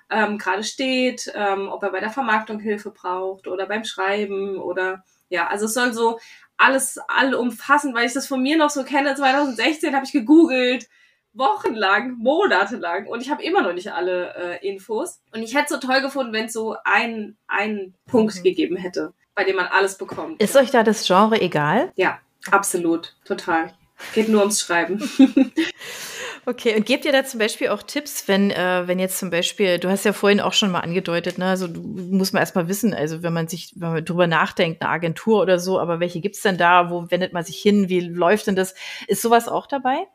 [0.10, 5.04] ähm, gerade steht, ähm, ob er bei der Vermarktung Hilfe braucht oder beim Schreiben oder
[5.30, 6.20] ja, also es soll so
[6.58, 9.16] alles allumfassen, weil ich das von mir noch so kenne.
[9.16, 10.88] 2016 habe ich gegoogelt,
[11.34, 15.22] wochenlang, monatelang und ich habe immer noch nicht alle äh, Infos.
[15.34, 18.44] Und ich hätte es so toll gefunden, wenn es so einen, einen Punkt mhm.
[18.44, 20.42] gegeben hätte, bei dem man alles bekommt.
[20.42, 21.92] Ist euch da das Genre egal?
[21.96, 23.74] Ja, Absolut, total.
[24.14, 25.00] Geht nur ums Schreiben.
[26.46, 29.78] Okay, und gebt ihr da zum Beispiel auch Tipps, wenn, äh, wenn jetzt zum Beispiel,
[29.78, 32.96] du hast ja vorhin auch schon mal angedeutet, ne, also du, muss man erstmal wissen,
[32.96, 36.42] also wenn man sich, wenn man drüber nachdenkt, eine Agentur oder so, aber welche gibt's
[36.42, 38.74] denn da, wo wendet man sich hin, wie läuft denn das?
[39.06, 40.08] Ist sowas auch dabei?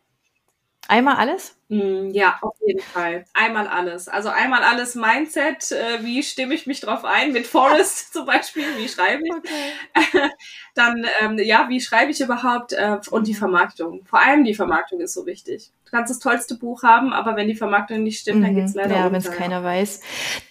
[0.88, 1.56] Einmal alles?
[1.68, 3.24] Mm, ja, auf jeden Fall.
[3.34, 4.06] Einmal alles.
[4.06, 5.72] Also einmal alles Mindset.
[5.72, 7.32] Äh, wie stimme ich mich drauf ein?
[7.32, 8.64] Mit Forest zum Beispiel.
[8.76, 9.32] Wie schreibe ich?
[9.32, 10.30] Okay.
[10.74, 12.72] Dann, ähm, ja, wie schreibe ich überhaupt?
[12.72, 13.38] Äh, und die mhm.
[13.38, 14.04] Vermarktung.
[14.04, 15.72] Vor allem die Vermarktung ist so wichtig.
[15.86, 18.44] Du kannst das tollste Buch haben, aber wenn die Vermarktung nicht stimmt, mhm.
[18.44, 20.02] dann geht's leider Ja, wenn es keiner weiß.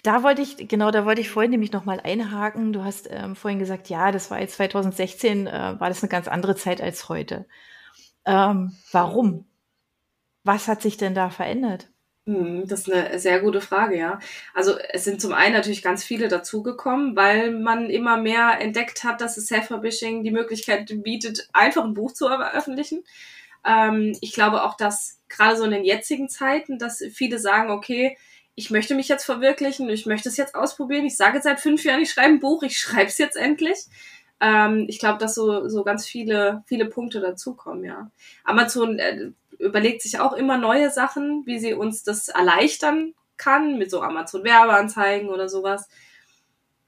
[0.03, 2.73] Da wollte ich, genau, da wollte ich vorhin nämlich nochmal einhaken.
[2.73, 6.27] Du hast ähm, vorhin gesagt, ja, das war jetzt 2016, äh, war das eine ganz
[6.27, 7.45] andere Zeit als heute.
[8.25, 9.45] Ähm, warum?
[10.45, 11.89] Was hat sich denn da verändert?
[12.27, 14.19] Hm, das ist eine sehr gute Frage, ja.
[14.53, 19.21] Also es sind zum einen natürlich ganz viele dazugekommen, weil man immer mehr entdeckt hat,
[19.21, 23.03] dass es Self-Publishing die Möglichkeit bietet, einfach ein Buch zu veröffentlichen.
[23.65, 28.17] Ähm, ich glaube auch, dass gerade so in den jetzigen Zeiten, dass viele sagen, okay,
[28.55, 31.05] ich möchte mich jetzt verwirklichen, ich möchte es jetzt ausprobieren.
[31.05, 33.77] Ich sage seit fünf Jahren, ich schreibe ein Buch, ich schreibe es jetzt endlich.
[34.39, 38.11] Ähm, ich glaube, dass so, so ganz viele, viele Punkte dazukommen, ja.
[38.43, 43.91] Amazon äh, überlegt sich auch immer neue Sachen, wie sie uns das erleichtern kann, mit
[43.91, 45.87] so Amazon-Werbeanzeigen oder sowas.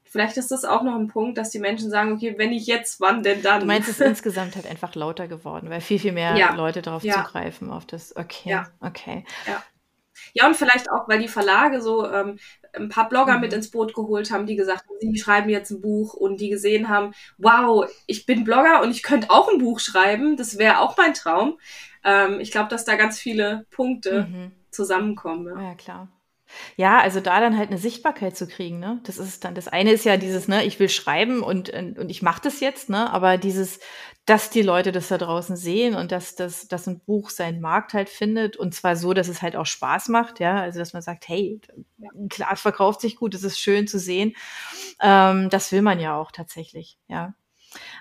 [0.04, 3.02] Vielleicht ist das auch noch ein Punkt, dass die Menschen sagen, okay, wenn ich jetzt,
[3.02, 3.62] wann denn dann?
[3.62, 6.54] Du meinst, es ist insgesamt halt einfach lauter geworden, weil viel, viel mehr ja.
[6.56, 7.16] Leute darauf ja.
[7.16, 8.68] zugreifen, auf das, okay, ja.
[8.80, 9.26] okay.
[9.46, 9.62] Ja.
[10.34, 12.38] Ja, und vielleicht auch, weil die Verlage so ähm,
[12.74, 13.42] ein paar Blogger mhm.
[13.42, 16.50] mit ins Boot geholt haben, die gesagt haben, sie schreiben jetzt ein Buch und die
[16.50, 20.80] gesehen haben, wow, ich bin Blogger und ich könnte auch ein Buch schreiben, das wäre
[20.80, 21.58] auch mein Traum.
[22.04, 24.52] Ähm, ich glaube, dass da ganz viele Punkte mhm.
[24.72, 25.48] zusammenkommen.
[25.56, 25.70] Ja.
[25.70, 26.08] ja, klar.
[26.76, 29.02] Ja, also da dann halt eine Sichtbarkeit zu kriegen, ne?
[29.04, 32.22] Das ist dann, das eine ist ja dieses, ne, ich will schreiben und, und ich
[32.22, 33.12] mache das jetzt, ne?
[33.12, 33.80] Aber dieses,
[34.26, 37.94] dass die Leute das da draußen sehen und dass, das, dass ein Buch seinen Markt
[37.94, 41.02] halt findet und zwar so, dass es halt auch Spaß macht, ja, also dass man
[41.02, 41.62] sagt, hey,
[42.30, 44.34] klar, es verkauft sich gut, es ist schön zu sehen,
[45.02, 47.34] ähm, das will man ja auch tatsächlich, ja.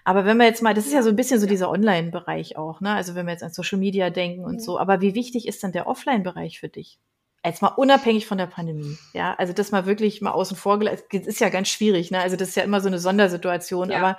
[0.04, 2.80] Aber wenn wir jetzt mal, das ist ja so ein bisschen so dieser Online-Bereich auch,
[2.80, 2.94] ne?
[2.94, 5.72] Also wenn wir jetzt an Social Media denken und so, aber wie wichtig ist dann
[5.72, 6.98] der Offline-Bereich für dich?
[7.46, 11.04] jetzt mal unabhängig von der Pandemie, ja, also das mal wirklich mal außen vor gelassen,
[11.10, 12.20] ist ja ganz schwierig, ne?
[12.20, 13.98] Also das ist ja immer so eine Sondersituation, ja.
[13.98, 14.18] aber,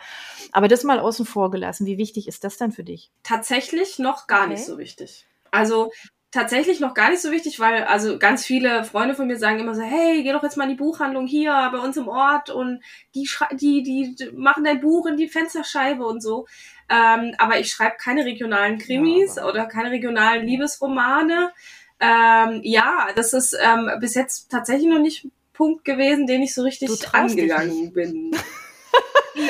[0.52, 3.12] aber das mal außen vor gelassen, wie wichtig ist das dann für dich?
[3.24, 4.54] Tatsächlich noch gar okay.
[4.54, 5.28] nicht so wichtig.
[5.52, 5.92] Also
[6.32, 9.76] tatsächlich noch gar nicht so wichtig, weil also ganz viele Freunde von mir sagen immer
[9.76, 12.82] so, hey, geh doch jetzt mal in die Buchhandlung hier bei uns im Ort und
[13.16, 16.48] die die die machen dein Buch in die Fensterscheibe und so.
[16.90, 21.52] Ähm, aber ich schreibe keine regionalen Krimis ja, oder keine regionalen Liebesromane.
[22.00, 26.54] Ähm, ja, das ist ähm, bis jetzt tatsächlich noch nicht ein Punkt gewesen, den ich
[26.54, 28.32] so richtig angegangen bin.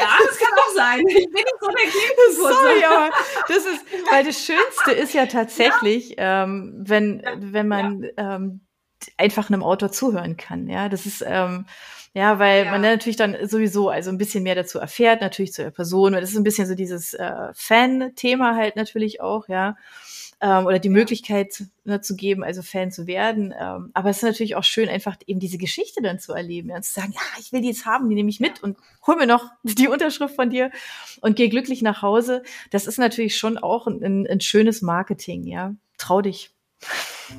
[0.08, 1.00] Ja, das kann auch sein.
[1.08, 2.54] Ich bin nicht so der.
[2.54, 3.10] Sorry, aber
[3.48, 6.44] das ist, weil das Schönste ist ja tatsächlich, ja.
[6.44, 8.36] Ähm, wenn, wenn man ja.
[8.36, 8.62] ähm,
[9.18, 10.68] einfach einem Autor zuhören kann.
[10.68, 11.66] Ja, das ist, ähm,
[12.14, 15.64] ja, weil man dann natürlich dann sowieso also ein bisschen mehr dazu erfährt, natürlich zu
[15.64, 16.14] der Person.
[16.14, 19.76] Das ist ein bisschen so dieses äh, Fan-Thema halt natürlich auch, ja
[20.40, 23.54] ähm, oder die Möglichkeit ne, zu geben, also Fan zu werden.
[23.60, 26.76] Ähm, aber es ist natürlich auch schön, einfach eben diese Geschichte dann zu erleben ja,
[26.76, 29.16] und zu sagen, ja, ich will die jetzt haben, die nehme ich mit und hol
[29.16, 30.72] mir noch die Unterschrift von dir
[31.22, 32.44] und gehe glücklich nach Hause.
[32.72, 35.76] Das ist natürlich schon auch ein, ein schönes Marketing, ja.
[35.98, 36.52] Trau dich.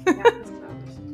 [0.06, 0.47] Ja,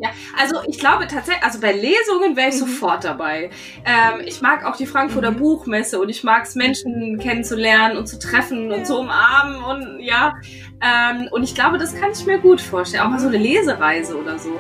[0.01, 2.67] ja, also ich glaube tatsächlich, also bei Lesungen wäre ich mhm.
[2.67, 3.51] sofort dabei.
[3.85, 5.39] Ähm, ich mag auch die Frankfurter mhm.
[5.39, 10.35] Buchmesse und ich mag es, Menschen kennenzulernen und zu treffen und zu umarmen und ja.
[10.81, 13.05] Ähm, und ich glaube, das kann ich mir gut vorstellen.
[13.05, 14.59] Auch mal so eine Lesereise oder so.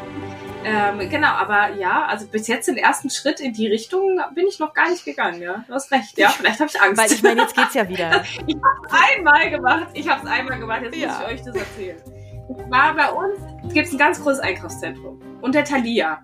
[0.64, 4.58] Ähm, genau, aber ja, also bis jetzt den ersten Schritt in die Richtung bin ich
[4.58, 5.62] noch gar nicht gegangen, ja.
[5.68, 6.30] Du hast recht, ja.
[6.30, 7.02] Vielleicht habe ich Angst.
[7.02, 8.24] Weil ich meine, jetzt geht's ja wieder.
[8.46, 9.88] ich habe es einmal gemacht.
[9.92, 11.08] Ich habe es einmal gemacht, jetzt ja.
[11.08, 12.23] muss ich euch das erzählen.
[12.46, 13.38] Ich war bei uns,
[13.72, 15.20] gibt es ein ganz großes Einkaufszentrum.
[15.40, 16.22] Und der Thalia.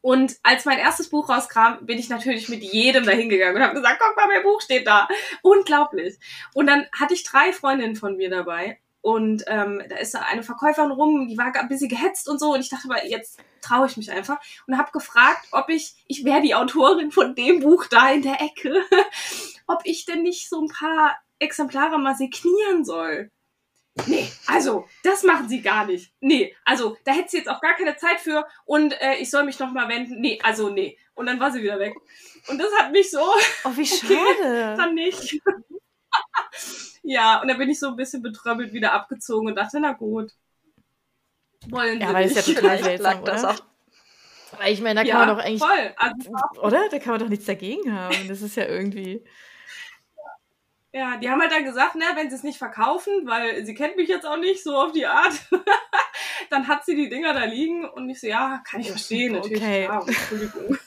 [0.00, 3.74] Und als mein erstes Buch rauskam, bin ich natürlich mit jedem dahin gegangen und habe
[3.74, 5.08] gesagt, guck mal, mein Buch steht da.
[5.42, 6.18] Unglaublich.
[6.52, 8.78] Und dann hatte ich drei Freundinnen von mir dabei.
[9.00, 12.52] Und ähm, da ist eine Verkäuferin rum, die war ein bisschen gehetzt und so.
[12.52, 14.38] Und ich dachte aber, jetzt traue ich mich einfach.
[14.66, 18.40] Und habe gefragt, ob ich, ich wäre die Autorin von dem Buch da in der
[18.40, 18.84] Ecke,
[19.66, 23.30] ob ich denn nicht so ein paar Exemplare mal signieren soll.
[24.06, 26.12] Nee, also, das machen sie gar nicht.
[26.20, 29.44] Nee, also, da hätte sie jetzt auch gar keine Zeit für und äh, ich soll
[29.44, 30.20] mich nochmal wenden.
[30.20, 30.98] Nee, also, nee.
[31.14, 31.94] Und dann war sie wieder weg.
[32.48, 33.20] Und das hat mich so.
[33.64, 34.14] Oh, wie schade.
[34.14, 35.40] Okay, dann nicht.
[37.04, 40.32] ja, und dann bin ich so ein bisschen betröppelt wieder abgezogen und dachte, na gut.
[41.68, 43.32] Wollen ja, weil es ja total seltsam, oder?
[43.32, 43.60] Das auch.
[44.66, 45.62] Ich meine, da kann ja, man doch eigentlich.
[45.62, 45.94] Voll.
[45.96, 46.30] Also,
[46.62, 46.88] oder?
[46.88, 48.28] Da kann man doch nichts dagegen haben.
[48.28, 49.24] Das ist ja irgendwie.
[50.96, 53.96] Ja, die haben halt dann gesagt, ne, wenn sie es nicht verkaufen, weil sie kennt
[53.96, 55.32] mich jetzt auch nicht so auf die Art,
[56.50, 59.60] dann hat sie die Dinger da liegen und ich so, ja, kann ich verstehen, natürlich.
[59.60, 59.84] Okay.
[59.84, 60.78] Ja, Entschuldigung.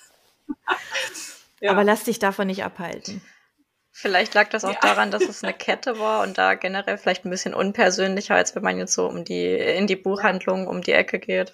[1.60, 1.72] ja.
[1.72, 3.22] Aber lass dich davon nicht abhalten.
[3.92, 4.80] Vielleicht lag das auch ja.
[4.82, 8.64] daran, dass es eine Kette war und da generell vielleicht ein bisschen unpersönlicher, als wenn
[8.64, 11.54] man jetzt so um die, in die Buchhandlung um die Ecke geht.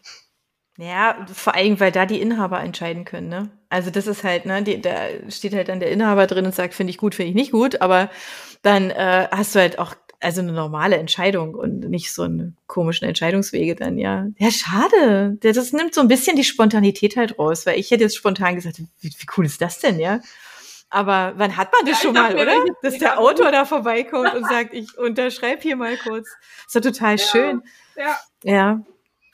[0.78, 3.50] Ja, vor allem, weil da die Inhaber entscheiden können, ne?
[3.74, 4.94] Also das ist halt, ne, die, da
[5.30, 7.82] steht halt dann der Inhaber drin und sagt, finde ich gut, finde ich nicht gut,
[7.82, 8.12] aber
[8.62, 13.08] dann äh, hast du halt auch also eine normale Entscheidung und nicht so einen komischen
[13.08, 14.28] Entscheidungswege dann, ja.
[14.38, 15.40] Ja, schade.
[15.42, 18.78] Das nimmt so ein bisschen die Spontanität halt raus, weil ich hätte jetzt spontan gesagt,
[18.78, 20.20] wie, wie cool ist das denn, ja?
[20.92, 22.54] Aber wann hat man das ja, schon mal, oder?
[22.84, 26.30] Dass der Autor da vorbeikommt und sagt, ich unterschreibe hier mal kurz.
[26.68, 27.64] Ist doch total ja, schön.
[27.98, 28.20] Ja.
[28.44, 28.84] Ja.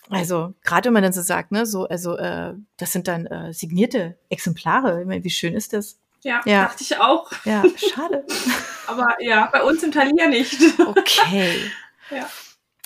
[0.09, 3.53] Also, gerade wenn man dann so sagt, ne, so, also, äh, das sind dann äh,
[3.53, 5.01] signierte Exemplare.
[5.01, 5.99] Ich meine, wie schön ist das?
[6.23, 7.31] Ja, ja, dachte ich auch.
[7.45, 8.25] Ja, schade.
[8.87, 10.57] Aber ja, bei uns im Thalia nicht.
[10.79, 11.55] okay.
[12.11, 12.27] Ja.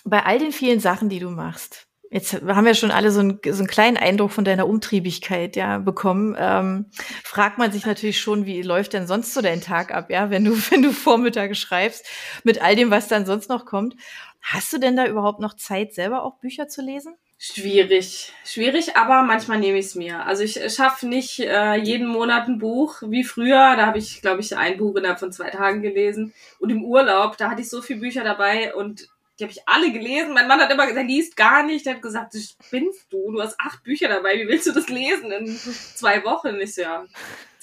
[0.03, 3.39] Bei all den vielen Sachen, die du machst, jetzt haben wir schon alle so, ein,
[3.43, 6.35] so einen kleinen Eindruck von deiner Umtriebigkeit ja bekommen.
[6.37, 6.85] Ähm,
[7.23, 10.43] fragt man sich natürlich schon, wie läuft denn sonst so dein Tag ab, ja, wenn
[10.45, 12.05] du wenn du Vormittag schreibst
[12.43, 13.95] mit all dem, was dann sonst noch kommt.
[14.43, 17.15] Hast du denn da überhaupt noch Zeit, selber auch Bücher zu lesen?
[17.39, 20.25] Schwierig, schwierig, aber manchmal nehme ich es mir.
[20.25, 23.75] Also ich schaffe nicht äh, jeden Monat ein Buch wie früher.
[23.75, 26.33] Da habe ich, glaube ich, ein Buch innerhalb von zwei Tagen gelesen.
[26.59, 29.91] Und im Urlaub, da hatte ich so viele Bücher dabei und die habe ich alle
[29.91, 30.33] gelesen.
[30.33, 31.85] Mein Mann hat immer gesagt, er liest gar nicht.
[31.85, 34.89] Der hat gesagt, du spinnst du, du hast acht Bücher dabei, wie willst du das
[34.89, 36.59] lesen in zwei Wochen?
[36.61, 37.05] Ich so, ja,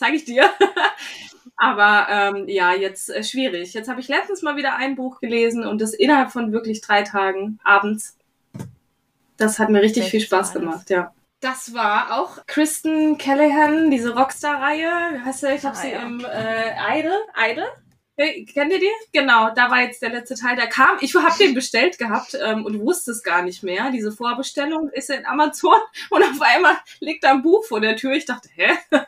[0.00, 0.50] zeige ich dir.
[1.56, 3.74] Aber ähm, ja, jetzt äh, schwierig.
[3.74, 7.02] Jetzt habe ich letztens mal wieder ein Buch gelesen und das innerhalb von wirklich drei
[7.02, 8.16] Tagen abends.
[9.36, 11.12] Das hat mir richtig viel Spaß gemacht, ja.
[11.40, 14.90] Das war auch Kristen Callahan, diese Rockstar-Reihe.
[15.12, 15.54] Wie heißt sie?
[15.54, 16.02] Ich habe ah, sie ja.
[16.02, 17.64] im äh, Idol.
[18.16, 18.44] Idol?
[18.52, 18.90] Kennt ihr die?
[19.12, 20.56] Genau, da war jetzt der letzte Teil.
[20.56, 23.90] Der kam, ich habe den bestellt gehabt ähm, und wusste es gar nicht mehr.
[23.90, 25.76] Diese Vorbestellung ist in Amazon
[26.10, 28.12] und auf einmal liegt da ein Buch vor der Tür.
[28.12, 28.70] Ich dachte, hä?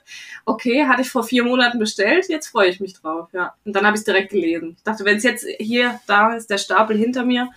[0.45, 3.29] Okay, hatte ich vor vier Monaten bestellt, jetzt freue ich mich drauf.
[3.33, 3.55] Ja.
[3.65, 4.75] Und dann habe ich es direkt gelesen.
[4.77, 7.51] Ich dachte, wenn es jetzt hier, da ist der Stapel hinter mir,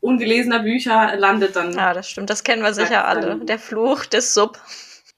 [0.00, 1.72] ungelesener Bücher landet dann.
[1.72, 3.36] Ja, das stimmt, das kennen wir sicher alle.
[3.44, 4.60] Der Fluch des Sub.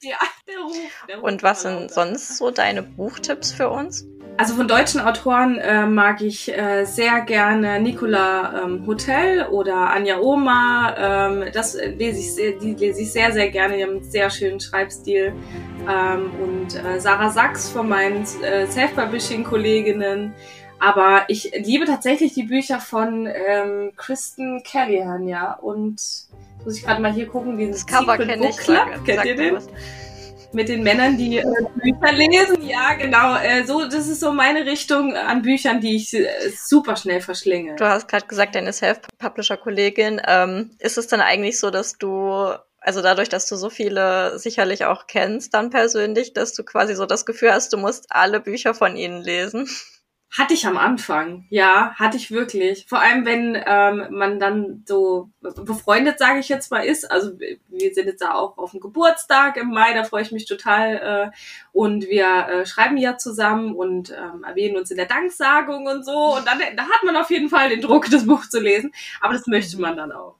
[0.03, 0.77] Ja, der Ruf.
[1.09, 4.05] Der Ruf und was sind sonst so deine Buchtipps für uns?
[4.37, 10.19] Also von deutschen Autoren äh, mag ich äh, sehr gerne Nicola ähm, Hotel oder Anja
[10.19, 11.29] Oma.
[11.29, 13.77] Ähm, das lese ich sehr, die lese ich sehr, sehr gerne.
[13.77, 15.33] Die haben einen sehr schönen Schreibstil.
[15.89, 20.35] Ähm, und äh, Sarah Sachs von meinen äh, Self-Publishing-Kolleginnen.
[20.81, 25.53] Aber ich liebe tatsächlich die Bücher von ähm, Kristen Callahan, ja.
[25.55, 26.01] Und
[26.65, 28.57] muss ich gerade mal hier gucken, dieses Cover kenne ich.
[28.57, 29.05] Club.
[29.07, 29.55] Kennt ihr den?
[29.55, 29.69] Was
[30.55, 31.45] mit den Männern, die äh,
[31.83, 32.67] Bücher lesen.
[32.67, 33.37] Ja, genau.
[33.37, 37.77] Äh, so, das ist so meine Richtung an Büchern, die ich äh, super schnell verschlinge.
[37.77, 40.23] Du hast gerade gesagt, deine Self-Publisher-Kollegin.
[40.27, 44.85] Ähm, ist es dann eigentlich so, dass du also dadurch, dass du so viele sicherlich
[44.85, 48.75] auch kennst dann persönlich, dass du quasi so das Gefühl hast, du musst alle Bücher
[48.75, 49.69] von ihnen lesen.
[50.37, 52.87] Hatte ich am Anfang, ja, hatte ich wirklich.
[52.89, 57.09] Vor allem, wenn ähm, man dann so befreundet, sage ich jetzt mal, ist.
[57.09, 60.47] Also wir sind jetzt da auch auf dem Geburtstag im Mai, da freue ich mich
[60.47, 61.31] total.
[61.33, 61.37] Äh,
[61.73, 66.35] und wir äh, schreiben ja zusammen und ähm, erwähnen uns in der Danksagung und so.
[66.37, 68.93] Und dann da hat man auf jeden Fall den Druck, das Buch zu lesen.
[69.21, 70.35] Aber das möchte man dann auch.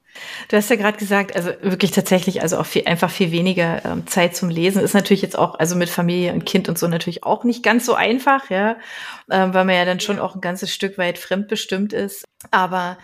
[0.47, 4.07] Du hast ja gerade gesagt, also wirklich tatsächlich, also auch viel, einfach viel weniger ähm,
[4.07, 7.23] Zeit zum Lesen ist natürlich jetzt auch, also mit Familie und Kind und so natürlich
[7.23, 8.77] auch nicht ganz so einfach, ja,
[9.29, 12.25] ähm, weil man ja dann schon auch ein ganzes Stück weit fremdbestimmt ist.
[12.51, 12.97] Aber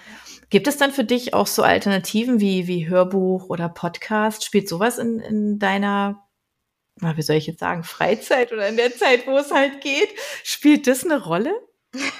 [0.49, 4.45] gibt es dann für dich auch so Alternativen wie, wie Hörbuch oder Podcast?
[4.45, 6.27] Spielt sowas in, in deiner,
[6.99, 10.09] na, wie soll ich jetzt sagen, Freizeit oder in der Zeit, wo es halt geht?
[10.43, 11.53] Spielt das eine Rolle?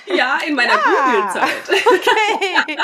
[0.05, 0.79] Ja, in meiner ja.
[0.83, 1.81] Google-Zeit.
[1.91, 2.77] Okay.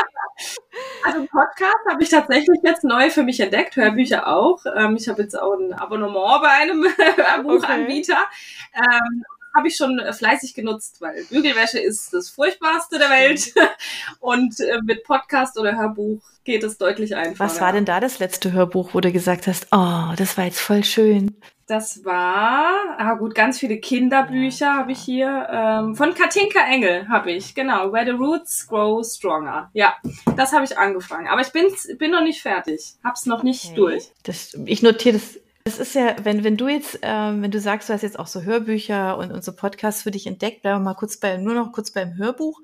[1.04, 4.63] Also Podcast habe ich tatsächlich jetzt neu für mich entdeckt, Hörbücher auch.
[4.76, 6.84] Ähm, ich habe jetzt auch ein Abonnement bei einem
[7.15, 8.17] Hörbuchanbieter.
[8.17, 8.86] Okay.
[8.91, 9.23] Ähm,
[9.56, 13.54] habe ich schon fleißig genutzt, weil Bügelwäsche ist das Furchtbarste der Welt.
[14.19, 17.50] Und äh, mit Podcast oder Hörbuch geht es deutlich einfacher.
[17.50, 20.60] Was war denn da das letzte Hörbuch, wo du gesagt hast, oh, das war jetzt
[20.60, 21.36] voll schön?
[21.67, 25.47] Das war, ah gut, ganz viele Kinderbücher habe ich hier.
[25.51, 27.91] Ähm, von Katinka Engel habe ich, genau.
[27.91, 29.69] Where the Roots Grow Stronger.
[29.73, 29.95] Ja,
[30.38, 31.27] das habe ich angefangen.
[31.27, 31.65] Aber ich bin,
[31.97, 32.93] bin noch nicht fertig.
[33.03, 33.75] Hab's noch nicht okay.
[33.75, 34.12] durch.
[34.23, 35.39] Das, ich notiere das.
[35.65, 38.27] Das ist ja, wenn, wenn du jetzt, ähm, wenn du sagst, du hast jetzt auch
[38.27, 41.53] so Hörbücher und, und so Podcasts für dich entdeckt, bleiben wir mal kurz bei, nur
[41.53, 42.62] noch kurz beim Hörbuch.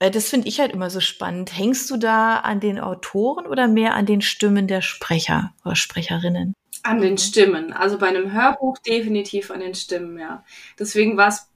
[0.00, 1.56] Äh, das finde ich halt immer so spannend.
[1.56, 6.54] Hängst du da an den Autoren oder mehr an den Stimmen der Sprecher oder Sprecherinnen?
[6.84, 7.18] An den mhm.
[7.18, 7.72] Stimmen.
[7.72, 10.44] Also bei einem Hörbuch definitiv an den Stimmen, ja.
[10.78, 11.48] Deswegen war es,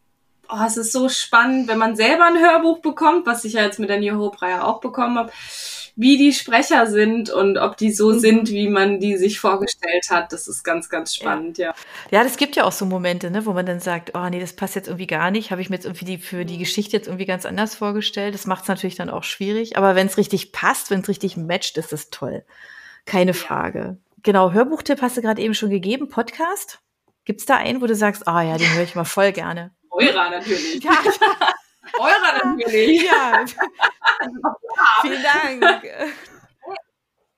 [0.49, 3.79] oh, es ist so spannend, wenn man selber ein Hörbuch bekommt, was ich ja jetzt
[3.79, 5.31] mit der New Hope-Reihe auch bekommen habe,
[5.97, 8.21] wie die Sprecher sind und ob die so mhm.
[8.21, 10.33] sind, wie man die sich vorgestellt hat.
[10.33, 11.75] Das ist ganz, ganz spannend, ja.
[12.11, 14.55] Ja, das gibt ja auch so Momente, ne, wo man dann sagt, oh nee, das
[14.55, 15.51] passt jetzt irgendwie gar nicht.
[15.51, 18.33] Habe ich mir jetzt irgendwie die, für die Geschichte jetzt irgendwie ganz anders vorgestellt.
[18.33, 19.77] Das macht es natürlich dann auch schwierig.
[19.77, 22.45] Aber wenn es richtig passt, wenn es richtig matcht, ist es toll.
[23.05, 23.99] Keine Frage.
[24.23, 26.09] Genau, Hörbuchtipp hast du gerade eben schon gegeben.
[26.09, 26.81] Podcast?
[27.25, 29.33] Gibt es da einen, wo du sagst, ah oh, ja, den höre ich mal voll
[29.33, 29.75] gerne?
[29.91, 30.83] Eurer natürlich.
[30.83, 30.93] Ja.
[31.99, 33.03] Eurer natürlich.
[33.03, 33.45] Ja.
[35.03, 35.85] Vielen Dank.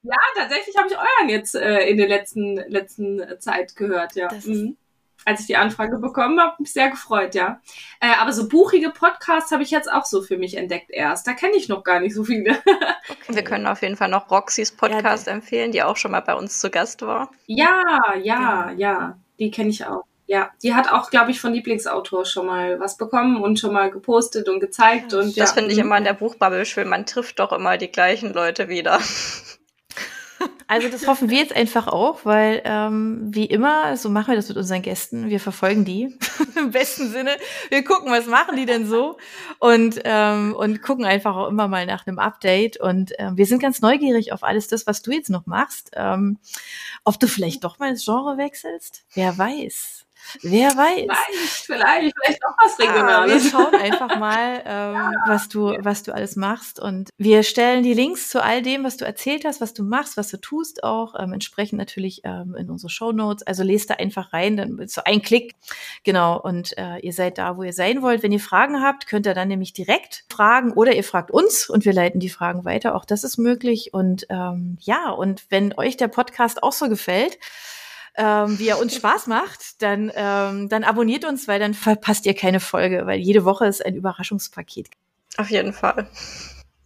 [0.03, 4.29] Ja, tatsächlich habe ich euren jetzt äh, in der letzten, letzten Zeit gehört, ja.
[4.29, 4.77] Das mhm
[5.24, 7.61] als ich die Anfrage bekommen habe, mich sehr gefreut, ja.
[8.00, 11.26] Äh, aber so buchige Podcasts habe ich jetzt auch so für mich entdeckt erst.
[11.26, 12.50] Da kenne ich noch gar nicht so viele.
[13.09, 13.35] okay.
[13.35, 16.35] Wir können auf jeden Fall noch Roxys Podcast ja, empfehlen, die auch schon mal bei
[16.35, 17.30] uns zu Gast war.
[17.46, 17.83] Ja,
[18.22, 19.18] ja, ja.
[19.38, 20.04] Die kenne ich auch.
[20.26, 23.90] Ja, die hat auch, glaube ich, von Lieblingsautor schon mal was bekommen und schon mal
[23.90, 25.12] gepostet und gezeigt.
[25.12, 26.88] und Das finde ich immer in der Buchbubble schön.
[26.88, 29.00] Man trifft doch immer die gleichen Leute wieder.
[30.66, 34.48] Also das hoffen wir jetzt einfach auch, weil ähm, wie immer, so machen wir das
[34.48, 35.29] mit unseren Gästen.
[35.29, 36.16] Wir verfolgen die
[36.57, 37.33] im besten Sinne.
[37.70, 39.16] Wir gucken, was machen die denn so
[39.59, 42.79] und ähm, und gucken einfach auch immer mal nach einem Update.
[42.79, 45.90] Und ähm, wir sind ganz neugierig auf alles das, was du jetzt noch machst.
[45.94, 46.38] Ähm,
[47.05, 49.05] ob du vielleicht doch mal das Genre wechselst?
[49.12, 50.07] Wer weiß.
[50.42, 51.06] Wer weiß.
[51.06, 53.33] Vielleicht, vielleicht, vielleicht auch was Regionales.
[53.33, 56.80] Ah, wir schauen einfach mal, ähm, ja, was du, was du alles machst.
[56.80, 60.16] Und wir stellen die Links zu all dem, was du erzählt hast, was du machst,
[60.16, 63.46] was du tust, auch ähm, entsprechend natürlich ähm, in unsere Show Notes.
[63.46, 65.54] Also lest da einfach rein, dann so ein Klick.
[66.04, 66.40] Genau.
[66.40, 68.22] Und äh, ihr seid da, wo ihr sein wollt.
[68.22, 71.85] Wenn ihr Fragen habt, könnt ihr dann nämlich direkt fragen oder ihr fragt uns und
[71.85, 72.94] wir leiten die Fragen weiter.
[72.94, 73.92] Auch das ist möglich.
[73.92, 77.38] Und ähm, ja, und wenn euch der Podcast auch so gefällt,
[78.16, 82.34] ähm, wie er uns Spaß macht, dann, ähm, dann abonniert uns, weil dann verpasst ihr
[82.34, 84.89] keine Folge, weil jede Woche ist ein Überraschungspaket.
[85.37, 86.09] Auf jeden Fall.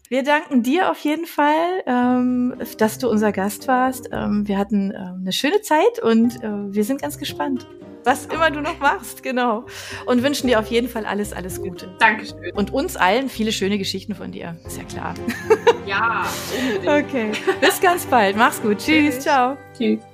[0.09, 4.11] Wir danken dir auf jeden Fall, ähm, dass du unser Gast warst.
[4.13, 7.67] Ähm, wir hatten ähm, eine schöne Zeit und äh, wir sind ganz gespannt,
[8.05, 9.65] was immer du noch machst, genau.
[10.05, 11.89] Und wünschen dir auf jeden Fall alles, alles Gute.
[11.99, 12.53] Dankeschön.
[12.55, 15.15] Und uns allen viele schöne Geschichten von dir, ist ja klar.
[15.87, 16.27] Ja.
[16.83, 17.33] okay.
[17.61, 18.37] Bis ganz bald.
[18.37, 18.79] Mach's gut.
[18.79, 19.15] Tschüss.
[19.15, 19.21] Tschüss.
[19.21, 19.57] Ciao.
[19.77, 20.14] Tschüss.